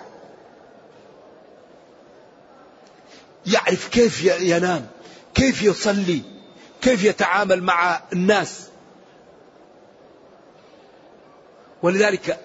يعرف 3.46 3.88
كيف 3.88 4.24
ينام 4.42 4.88
كيف 5.34 5.64
يصلي 5.64 6.22
كيف 6.82 7.04
يتعامل 7.04 7.64
مع 7.64 8.02
الناس. 8.14 8.68
ولذلك 11.84 12.40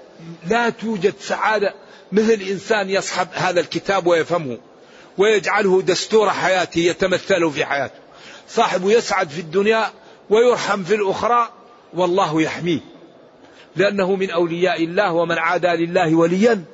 لا 0.46 0.70
توجد 0.70 1.14
سعادة 1.20 1.74
مثل 2.12 2.32
إنسان 2.32 2.90
يصحب 2.90 3.28
هذا 3.32 3.60
الكتاب 3.60 4.06
ويفهمه 4.06 4.58
ويجعله 5.18 5.82
دستور 5.82 6.30
حياته 6.30 6.78
يتمثله 6.78 7.50
في 7.50 7.64
حياته. 7.64 7.98
صاحبه 8.48 8.92
يسعد 8.92 9.28
في 9.28 9.40
الدنيا 9.40 9.90
ويرحم 10.30 10.84
في 10.84 10.94
الأخرى 10.94 11.48
والله 11.94 12.42
يحميه. 12.42 12.80
لأنه 13.76 14.16
من 14.16 14.30
أولياء 14.30 14.84
الله 14.84 15.12
ومن 15.12 15.38
عادى 15.38 15.68
لله 15.68 16.14
وليا 16.14 16.64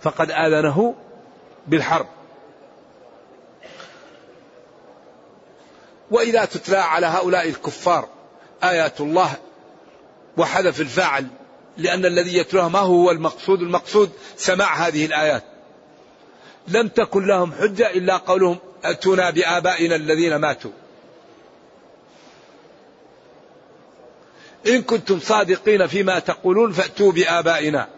فقد 0.00 0.30
آذنه 0.30 0.94
بالحرب. 1.66 2.06
وإذا 6.10 6.44
تتلى 6.44 6.76
على 6.76 7.06
هؤلاء 7.06 7.48
الكفار 7.48 8.08
آيات 8.64 9.00
الله 9.00 9.34
وحذف 10.36 10.80
الفاعل 10.80 11.26
لأن 11.78 12.06
الذي 12.06 12.36
يتلوها 12.36 12.68
ما 12.68 12.78
هو؟ 12.78 13.10
المقصود. 13.10 13.62
المقصود 13.62 14.10
سماع 14.36 14.74
هذه 14.74 15.06
الآيات. 15.06 15.44
لم 16.68 16.88
تكن 16.88 17.26
لهم 17.26 17.52
حجة 17.52 17.90
إلا 17.90 18.16
قولهم 18.16 18.58
أتونا 18.84 19.30
بآبائنا 19.30 19.96
الذين 19.96 20.36
ماتوا. 20.36 20.70
إن 24.66 24.82
كنتم 24.82 25.18
صادقين 25.18 25.86
فيما 25.86 26.18
تقولون 26.18 26.72
فأتوا 26.72 27.12
بآبائنا. 27.12 27.88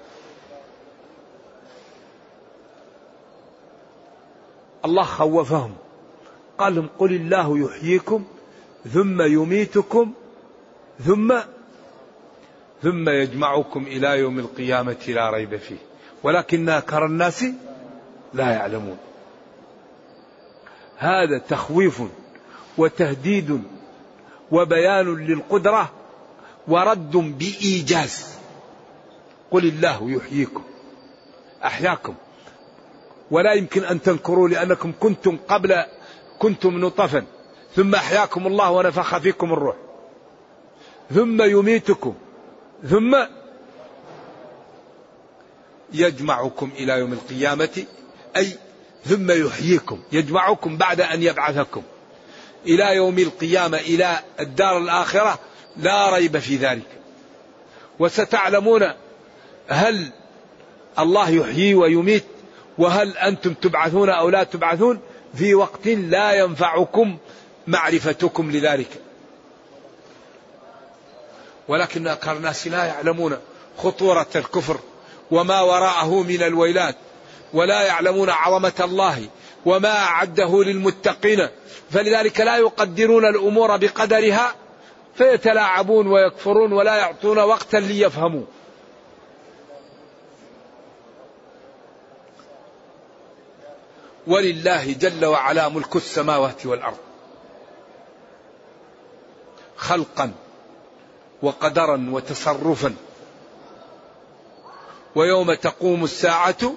الله 4.84 5.02
خوفهم. 5.02 5.74
قال 6.58 6.74
لهم 6.74 6.88
قل 6.98 7.12
الله 7.14 7.58
يحييكم 7.58 8.24
ثم 8.92 9.22
يميتكم 9.22 10.12
ثم 11.06 11.40
ثم 12.82 13.08
يجمعكم 13.08 13.86
إلى 13.86 14.18
يوم 14.18 14.38
القيامة 14.38 15.04
لا 15.08 15.30
ريب 15.30 15.56
فيه. 15.56 15.78
ولكن 16.22 16.68
أكثر 16.68 17.06
الناس 17.06 17.44
لا 18.34 18.50
يعلمون. 18.50 18.98
هذا 20.96 21.38
تخويف 21.38 22.02
وتهديد 22.78 23.62
وبيان 24.50 25.14
للقدرة 25.14 25.92
ورد 26.68 27.10
بإيجاز. 27.10 28.26
قل 29.50 29.64
الله 29.64 30.10
يحييكم 30.10 30.64
أحياكم. 31.64 32.14
ولا 33.30 33.52
يمكن 33.52 33.84
أن 33.84 34.02
تنكروا 34.02 34.48
لأنكم 34.48 34.92
كنتم 35.00 35.38
قبل 35.48 35.84
كنتم 36.38 36.80
نطفا. 36.80 37.24
ثم 37.76 37.94
أحياكم 37.94 38.46
الله 38.46 38.70
ونفخ 38.70 39.18
فيكم 39.18 39.52
الروح. 39.52 39.76
ثم 41.14 41.42
يميتكم. 41.42 42.14
ثم 42.90 43.16
يجمعكم 45.92 46.70
إلى 46.78 46.92
يوم 46.92 47.12
القيامة. 47.12 47.84
أي 48.36 48.58
ثم 49.04 49.30
يحييكم. 49.30 50.02
يجمعكم 50.12 50.76
بعد 50.76 51.00
أن 51.00 51.22
يبعثكم. 51.22 51.82
إلى 52.66 52.96
يوم 52.96 53.18
القيامة 53.18 53.78
إلى 53.78 54.18
الدار 54.40 54.78
الآخرة. 54.78 55.38
لا 55.76 56.10
ريب 56.10 56.38
في 56.38 56.56
ذلك. 56.56 56.86
وستعلمون 57.98 58.92
هل 59.68 60.12
الله 60.98 61.30
يحيي 61.30 61.74
ويميت 61.74 62.24
وهل 62.78 63.16
أنتم 63.16 63.54
تبعثون 63.54 64.10
أو 64.10 64.28
لا 64.28 64.42
تبعثون؟ 64.42 65.00
في 65.34 65.54
وقت 65.54 65.86
لا 65.86 66.32
ينفعكم 66.32 67.18
معرفتكم 67.66 68.50
لذلك. 68.50 68.88
ولكن 71.68 72.06
أكثر 72.06 72.32
الناس 72.32 72.68
لا 72.68 72.84
يعلمون 72.84 73.36
خطورة 73.78 74.26
الكفر 74.36 74.78
وما 75.30 75.60
وراءه 75.60 76.22
من 76.22 76.42
الويلات 76.42 76.96
ولا 77.52 77.82
يعلمون 77.82 78.30
عظمة 78.30 78.72
الله 78.80 79.28
وما 79.64 79.96
أعده 79.96 80.62
للمتقين. 80.62 81.48
فلذلك 81.90 82.40
لا 82.40 82.56
يقدرون 82.56 83.24
الأمور 83.24 83.76
بقدرها 83.76 84.54
فيتلاعبون 85.14 86.06
ويكفرون 86.06 86.72
ولا 86.72 86.96
يعطون 86.96 87.38
وقتا 87.38 87.76
ليفهموا. 87.76 88.44
ولله 94.26 94.92
جل 94.92 95.24
وعلا 95.24 95.68
ملك 95.68 95.96
السماوات 95.96 96.66
والأرض. 96.66 96.96
خلقا 99.76 100.32
وقدرا 101.42 102.08
وتصرفا. 102.12 102.94
ويوم 105.14 105.54
تقوم 105.54 106.04
الساعة 106.04 106.72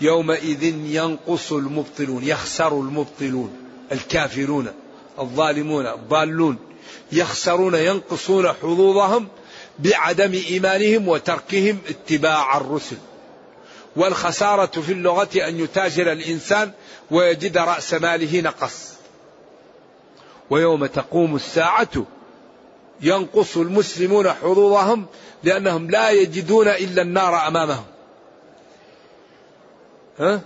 يومئذ 0.00 0.62
ينقص 0.86 1.52
المبطلون 1.52 2.24
يخسر 2.24 2.72
المبطلون 2.72 3.56
الكافرون 3.92 4.72
الظالمون 5.18 5.86
الضالون. 5.86 6.71
يخسرون 7.12 7.74
ينقصون 7.74 8.48
حظوظهم 8.48 9.28
بعدم 9.78 10.32
إيمانهم 10.32 11.08
وتركهم 11.08 11.78
اتباع 11.88 12.56
الرسل. 12.56 12.96
والخسارة 13.96 14.80
في 14.80 14.92
اللغة 14.92 15.28
أن 15.36 15.60
يتاجر 15.60 16.12
الإنسان 16.12 16.72
ويجد 17.10 17.58
رأس 17.58 17.94
ماله 17.94 18.40
نقص. 18.40 18.92
ويوم 20.50 20.86
تقوم 20.86 21.36
الساعة 21.36 22.06
ينقص 23.00 23.56
المسلمون 23.56 24.32
حظوظهم 24.32 25.06
لأنهم 25.44 25.90
لا 25.90 26.10
يجدون 26.10 26.68
إلا 26.68 27.02
النار 27.02 27.48
أمامهم. 27.48 27.84
ها؟ 30.18 30.40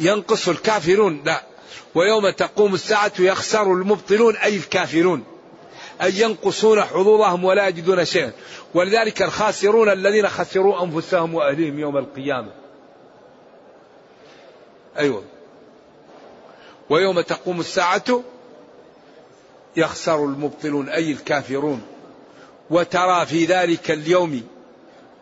ينقص 0.00 0.48
الكافرون. 0.48 1.22
لا. 1.24 1.49
ويوم 1.94 2.30
تقوم 2.30 2.74
الساعة 2.74 3.12
يخسر 3.18 3.72
المبطلون 3.72 4.36
أي 4.36 4.56
الكافرون 4.56 5.24
أي 6.02 6.20
ينقصون 6.20 6.82
حظوظهم 6.82 7.44
ولا 7.44 7.68
يجدون 7.68 8.04
شيئا. 8.04 8.32
ولذلك 8.74 9.22
الخاسرون 9.22 9.88
الذين 9.88 10.28
خسروا 10.28 10.84
أنفسهم 10.84 11.34
وأهليهم 11.34 11.78
يوم 11.78 11.96
القيامة. 11.96 12.52
أيوة. 14.98 15.22
ويوم 16.90 17.20
تقوم 17.20 17.60
الساعة 17.60 18.22
يخسر 19.76 20.24
المبطلون 20.24 20.88
أي 20.88 21.12
الكافرون. 21.12 21.82
وترى 22.70 23.26
في 23.26 23.44
ذلك 23.44 23.90
اليوم 23.90 24.42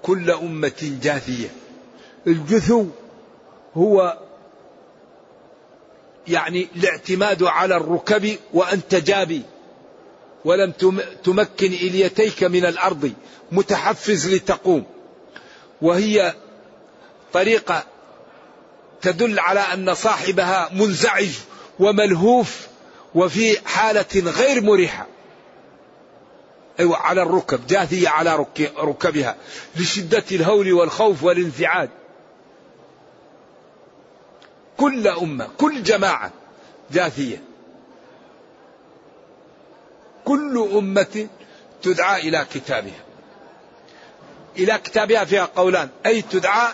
كل 0.02 0.30
أمة 0.30 0.98
جاثية. 1.02 1.48
الجثو 2.26 2.86
هو 3.76 4.18
يعني 6.28 6.68
الاعتماد 6.76 7.42
على 7.42 7.76
الركب 7.76 8.36
وأنت 8.52 8.94
جابي 8.94 9.42
ولم 10.44 10.72
تمكن 11.24 11.66
إليتيك 11.72 12.44
من 12.44 12.64
الأرض 12.64 13.12
متحفز 13.52 14.34
لتقوم. 14.34 14.84
وهي 15.82 16.34
طريقة 17.32 17.84
تدل 19.02 19.40
على 19.40 19.60
أن 19.60 19.94
صاحبها 19.94 20.70
منزعج 20.72 21.28
وملهوف 21.78 22.66
وفي 23.14 23.68
حالة 23.68 24.06
غير 24.14 24.60
مريحة. 24.60 25.06
أيوة 26.80 26.96
على 26.96 27.22
الركب 27.22 27.66
جاثية 27.66 28.08
على 28.08 28.46
ركبها 28.78 29.36
لشدة 29.76 30.24
الهول 30.32 30.72
والخوف 30.72 31.22
والانزعاج. 31.22 31.88
كل 34.78 35.08
أمة 35.08 35.48
كل 35.58 35.82
جماعة 35.82 36.32
جاثية. 36.90 37.42
كل 40.24 40.68
أمة 40.72 41.28
تدعى 41.82 42.28
إلى 42.28 42.46
كتابها. 42.54 43.02
إلى 44.56 44.78
كتابها 44.84 45.24
فيها 45.24 45.44
قولان 45.56 45.88
أي 46.06 46.22
تدعى 46.22 46.68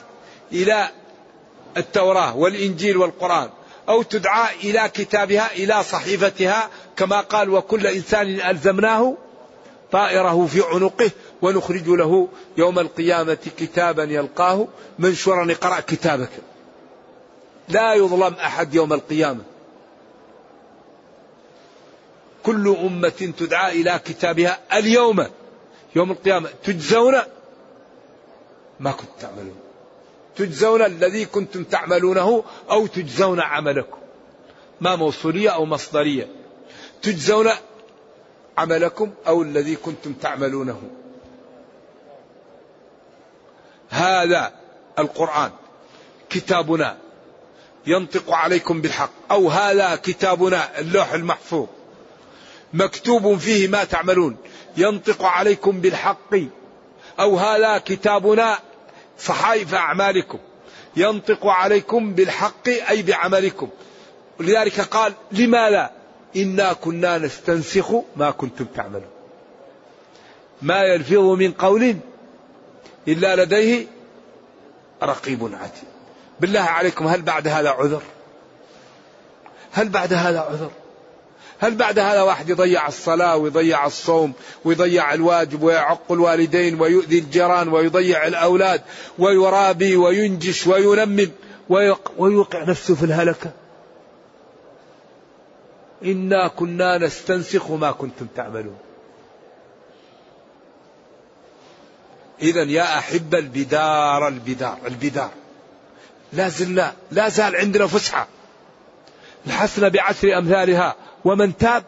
إلى 0.53 0.89
التوراة 1.77 2.37
والإنجيل 2.37 2.97
والقرآن 2.97 3.51
أو 3.89 4.03
تدعى 4.03 4.55
إلى 4.65 4.89
كتابها 4.95 5.53
إلى 5.53 5.85
صحيفتها 5.85 6.71
كما 6.97 7.21
قال 7.21 7.51
وكل 7.51 7.87
إنسان 7.87 8.41
ألزمناه 8.41 9.17
طائره 9.93 10.47
في 10.47 10.63
عنقه 10.63 11.11
ونخرج 11.43 11.89
له 11.89 12.29
يوم 12.57 12.79
القيامة 12.79 13.39
كتابا 13.57 14.05
يلقاه. 14.05 14.69
منشورا 14.99 15.53
اقرأ 15.53 15.81
كتابك. 15.81 16.31
لا 17.69 17.95
يظلم 17.95 18.35
أحد 18.35 18.75
يوم 18.75 18.93
القيامة. 18.93 19.45
كل 22.43 22.69
أمة 22.69 23.33
تدعى 23.39 23.81
إلى 23.81 24.01
كتابها 24.05 24.59
اليوم 24.73 25.27
يوم 25.97 26.11
القيامة. 26.11 26.49
تجزون 26.65 27.15
ما 28.81 28.91
كنتم 28.91 29.13
تعملون. 29.21 29.57
تجزون 30.37 30.83
الذي 30.83 31.25
كنتم 31.25 31.65
تعملونه 31.65 32.45
أو 32.71 32.87
تجزون 32.87 33.41
عملكم. 33.41 33.99
ما 34.81 34.97
موصولية 34.97 35.51
أو 35.51 35.65
مصدرية. 35.65 36.29
تجزون 37.03 37.51
عملكم 38.59 39.11
أو 39.27 39.43
الذي 39.43 39.77
كنتم 39.77 40.13
تعملونه. 40.13 40.83
هذا 43.91 44.53
القرآن. 44.99 45.51
كتابنا. 46.31 47.04
ينطق 47.87 48.33
عليكم 48.33 48.81
بالحق. 48.81 49.11
أو 49.31 49.49
هذا 49.51 49.97
كتابنا 49.97 50.79
اللوح 50.79 51.13
المحفوظ. 51.13 51.67
مكتوب 52.73 53.37
فيه 53.37 53.69
ما 53.69 53.85
تعملون. 53.85 54.37
ينطق 54.77 55.25
عليكم 55.25 55.81
بالحق. 55.81 56.35
أو 57.21 57.37
هذا 57.37 57.79
كتابنا 57.79 58.59
صحائف 59.19 59.75
أعمالكم. 59.75 60.39
ينطق 60.97 61.47
عليكم 61.47 62.13
بالحق 62.13 62.69
أي 62.69 63.03
بعملكم. 63.03 63.69
لذلك 64.41 64.81
قال 64.81 65.13
لماذا 65.33 65.91
إنا 66.37 66.73
كنا 66.73 67.19
نستنسخ 67.19 67.93
ما 68.17 68.31
كنتم 68.31 68.65
تعملون. 68.65 69.11
ما 70.63 70.83
يلفظ 70.83 71.19
من 71.19 71.53
قول 71.53 71.97
إلا 73.09 73.45
لديه 73.45 73.87
رقيب 75.03 75.51
عتيد. 75.55 75.94
بالله 76.41 76.61
عليكم 76.61 77.07
هل 77.07 77.23
بعد 77.23 77.49
هذا 77.49 77.71
عذر؟ 77.71 78.03
هل 79.73 79.89
بعد 79.89 80.13
هذا 80.13 80.41
عذر؟ 80.41 80.71
هل 81.61 81.75
بعد 81.75 81.99
هذا 81.99 82.23
واحد 82.23 82.49
يضيع 82.49 82.89
الصلاة 82.89 83.37
ويضيع 83.37 83.87
الصوم 83.87 84.33
ويضيع 84.65 85.15
الواجب 85.15 85.63
ويعق 85.63 86.13
الوالدين 86.13 86.81
ويؤذي 86.81 87.19
الجيران 87.19 87.69
ويضيع 87.69 88.27
الأولاد 88.27 88.83
ويرابي 89.19 89.97
وينجش 89.97 90.67
وينمم 90.67 91.31
ويوقع 92.19 92.65
نفسه 92.65 92.95
في 92.95 93.05
الهلكة؟ 93.05 93.51
إنا 96.05 96.49
كنا 96.49 96.99
نستنسخ 96.99 97.71
ما 97.71 97.93
كنتم 97.93 98.27
تعملون. 98.37 98.77
إذا 102.43 102.63
يا 102.63 102.99
أحب 102.99 103.35
البدار 103.35 104.29
البدار 104.29 104.79
البدار. 104.87 105.31
لا 106.35 106.49
زلنا 106.49 106.95
لا 107.11 107.29
زال 107.29 107.57
عندنا 107.57 107.87
فسحة. 107.87 108.29
الحسنة 109.47 109.89
بعشر 109.89 110.39
أمثالها 110.39 110.97
ومن 111.25 111.57
تاب 111.57 111.85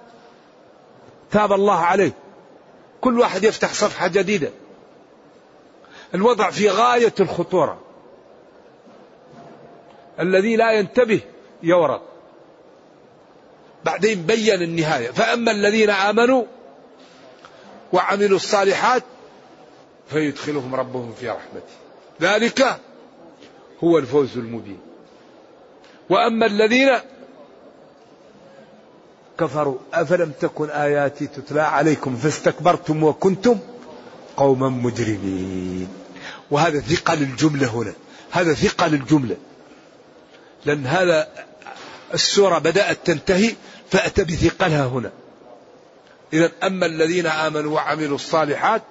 تاب 1.30 1.52
الله 1.52 1.78
عليه. 1.78 2.12
كل 3.00 3.20
واحد 3.20 3.44
يفتح 3.44 3.72
صفحة 3.72 4.06
جديدة. 4.06 4.50
الوضع 6.14 6.50
في 6.50 6.70
غاية 6.70 7.14
الخطورة. 7.20 7.80
الذي 10.20 10.56
لا 10.56 10.72
ينتبه 10.72 11.20
يورط. 11.62 12.02
بعدين 13.84 14.22
بين 14.22 14.62
النهاية. 14.62 15.10
فأما 15.10 15.50
الذين 15.50 15.90
آمنوا 15.90 16.44
وعملوا 17.92 18.36
الصالحات 18.36 19.02
فيدخلهم 20.10 20.74
ربهم 20.74 21.14
في 21.20 21.28
رحمته. 21.28 21.76
ذلك 22.20 22.80
هو 23.84 23.98
الفوز 23.98 24.38
المبين. 24.38 24.78
وأما 26.10 26.46
الذين 26.46 26.88
كفروا 29.38 29.78
أفلم 29.94 30.32
تكن 30.40 30.70
آياتي 30.70 31.26
تتلى 31.26 31.60
عليكم 31.60 32.16
فاستكبرتم 32.16 33.02
وكنتم 33.02 33.58
قوما 34.36 34.68
مجرمين. 34.68 35.88
وهذا 36.50 36.80
ثقل 36.80 37.22
الجملة 37.22 37.66
هنا. 37.66 37.92
هذا 38.30 38.54
ثقل 38.54 38.94
الجملة 38.94 39.36
لأن 40.64 40.86
هذا 40.86 41.28
السورة 42.14 42.58
بدأت 42.58 42.98
تنتهي 43.04 43.54
فأتى 43.90 44.24
بثقلها 44.24 44.86
هنا. 44.86 45.12
إذا 46.32 46.52
أما 46.62 46.86
الذين 46.86 47.26
آمنوا 47.26 47.74
وعملوا 47.74 48.14
الصالحات 48.14 48.82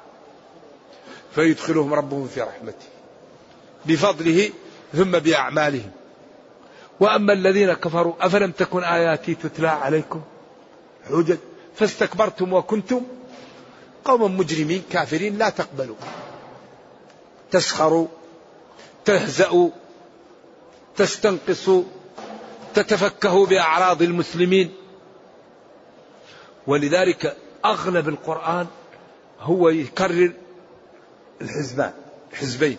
فيدخلهم 1.36 1.94
ربهم 1.94 2.28
في 2.28 2.42
رحمته. 2.42 2.86
بفضله 3.86 4.50
ثم 4.94 5.12
بأعمالهم. 5.12 5.92
وأما 7.00 7.34
الذين 7.34 7.74
كفروا 7.74 8.14
أفلم 8.22 8.52
تكن 8.52 8.84
آياتي 8.84 9.36
تتلى 9.36 9.68
عليكم؟ 9.68 10.22
حجج 11.10 11.38
فاستكبرتم 11.76 12.54
وكنتم 12.54 13.02
قوما 14.06 14.28
مجرمين 14.28 14.84
كافرين 14.92 15.38
لا 15.38 15.50
تقبلوا. 15.50 15.96
تسخروا 17.52 18.08
تهزأوا 19.06 19.70
تستنقصوا 20.96 21.84
تتفكهوا 22.74 23.46
بأعراض 23.46 24.02
المسلمين. 24.02 24.74
ولذلك 26.68 27.38
أغلب 27.66 28.10
القرآن 28.10 28.68
هو 29.40 29.70
يكرر 29.70 30.34
الحزبان 31.42 31.94
حزبين. 32.34 32.78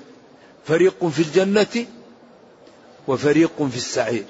فريق 0.65 1.07
في 1.07 1.23
الجنة 1.23 1.87
وفريق 3.09 3.63
في 3.63 3.77
السعير. 3.77 4.25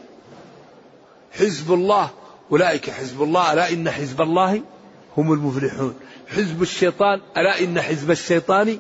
حزب 1.32 1.72
الله 1.72 2.10
أولئك 2.52 2.90
حزب 2.90 3.22
الله 3.22 3.52
ألا 3.52 3.72
إن 3.72 3.90
حزب 3.90 4.20
الله 4.20 4.62
هم 5.16 5.32
المفلحون. 5.32 5.94
حزب 6.28 6.62
الشيطان 6.62 7.20
ألا 7.36 7.60
إن 7.60 7.80
حزب 7.80 8.10
الشيطان 8.10 8.78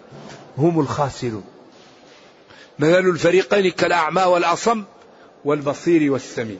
هم 0.58 0.80
الخاسرون. 0.80 1.44
مثل 2.78 2.98
الفريقين 2.98 3.70
كالأعمى 3.70 4.22
والأصم 4.22 4.84
والبصير 5.44 6.12
والسميع. 6.12 6.58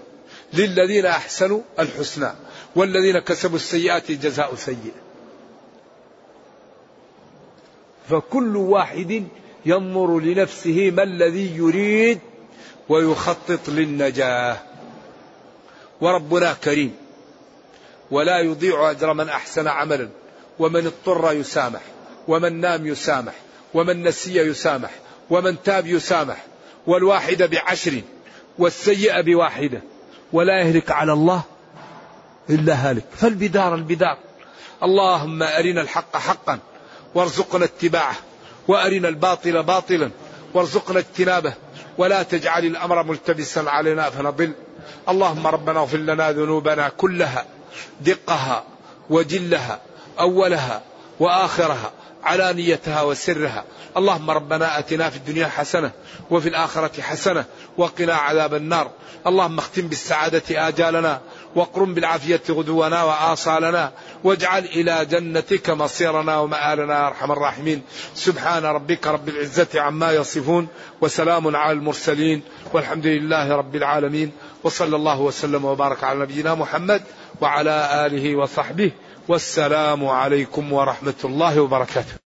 للذين 0.53 1.07
أحسنوا 1.07 1.61
الحسنى 1.79 2.33
والذين 2.77 3.19
كسبوا 3.19 3.57
السيئات 3.57 4.13
جزاء 4.13 4.55
سيئة. 4.55 5.07
فكل 8.09 8.57
واحد 8.57 9.25
ينظر 9.67 10.21
لنفسه 10.21 10.91
ما 10.91 11.03
الذي 11.03 11.57
يريد 11.57 12.19
ويخطط 12.89 13.69
للنجاة. 13.69 14.57
وربنا 16.01 16.53
كريم. 16.65 16.97
ولا 18.11 18.41
يضيع 18.41 18.91
أجر 18.91 19.13
من 19.13 19.29
أحسن 19.29 19.69
عملا. 19.69 20.09
ومن 20.59 20.87
اضطر 20.87 21.33
يسامح. 21.33 21.81
ومن 22.29 22.61
نام 22.61 22.87
يسامح. 22.87 23.33
ومن 23.75 24.03
نسي 24.03 24.37
يسامح. 24.37 24.91
ومن 25.31 25.63
تاب 25.63 25.87
يسامح. 25.87 26.45
والواحد 26.87 27.43
بعشر. 27.43 28.03
والسيئة 28.59 29.21
بواحدة 29.21 29.81
ولا 30.33 30.61
يهلك 30.61 30.91
على 30.91 31.13
الله 31.13 31.43
إلا 32.51 32.91
هالك. 32.91 33.05
فالبدار 33.17 33.75
البدار. 33.75 34.19
اللهم 34.83 35.43
أرنا 35.43 35.81
الحق 35.81 36.17
حقا. 36.17 36.59
وارزقنا 37.15 37.65
اتباعه. 37.65 38.17
وأرنا 38.69 39.09
الباطل 39.09 39.63
باطلا. 39.63 40.11
وارزقنا 40.55 40.99
اجتنابه. 40.99 41.55
ولا 41.99 42.23
تجعل 42.23 42.65
الأمر 42.65 43.03
ملتبسا 43.03 43.61
علينا 43.61 44.11
فنضل. 44.11 44.53
اللهم 45.09 45.47
ربنا 45.47 45.81
اغفر 45.81 45.99
لنا 45.99 46.33
ذنوبنا 46.33 46.89
كلها 46.89 47.45
دقها 48.01 48.65
وجلها 49.11 49.81
أولها 50.21 50.83
وآخرها 51.21 51.93
علانيتها 52.25 53.03
وسرها. 53.03 53.65
اللهم 53.97 54.31
ربنا 54.31 54.79
آتنا 54.79 55.11
في 55.11 55.17
الدنيا 55.17 55.47
حسنة 55.47 55.91
وفي 56.31 56.49
الآخرة 56.49 57.03
حسنة 57.03 57.45
وقنا 57.77 58.15
عذاب 58.15 58.55
النار. 58.55 58.91
اللهم 59.27 59.59
اختم 59.59 59.89
بالسعادة 59.89 60.69
آجالنا 60.69 61.21
واقرم 61.57 61.95
بالعافية 61.95 62.43
غدونا 62.51 63.03
وآصالنا 63.03 63.93
واجعل 64.25 64.65
إلى 64.65 65.05
جنتك 65.05 65.71
مصيرنا 65.71 66.39
ومآلنا 66.39 66.95
يا 66.95 67.07
أرحم 67.07 67.33
الراحمين. 67.33 67.83
سبحان 68.15 68.65
ربك 68.65 69.07
رب 69.07 69.29
العزة 69.29 69.81
عما 69.81 70.13
يصفون 70.13 70.69
وسلام 71.01 71.57
على 71.57 71.73
المرسلين 71.73 72.43
والحمد 72.73 73.07
لله 73.07 73.57
رب 73.57 73.77
العالمين. 73.77 74.33
وصلى 74.65 74.97
الله 74.97 75.21
وسلم 75.21 75.65
وبارك 75.65 76.05
على 76.05 76.19
نبينا 76.19 76.55
محمد 76.55 77.03
وعلى 77.41 78.07
آله 78.07 78.37
وصحبه. 78.37 78.91
والسلام 79.29 80.07
عليكم 80.07 80.73
ورحمة 80.73 81.21
الله 81.25 81.61
وبركاته. 81.61 82.26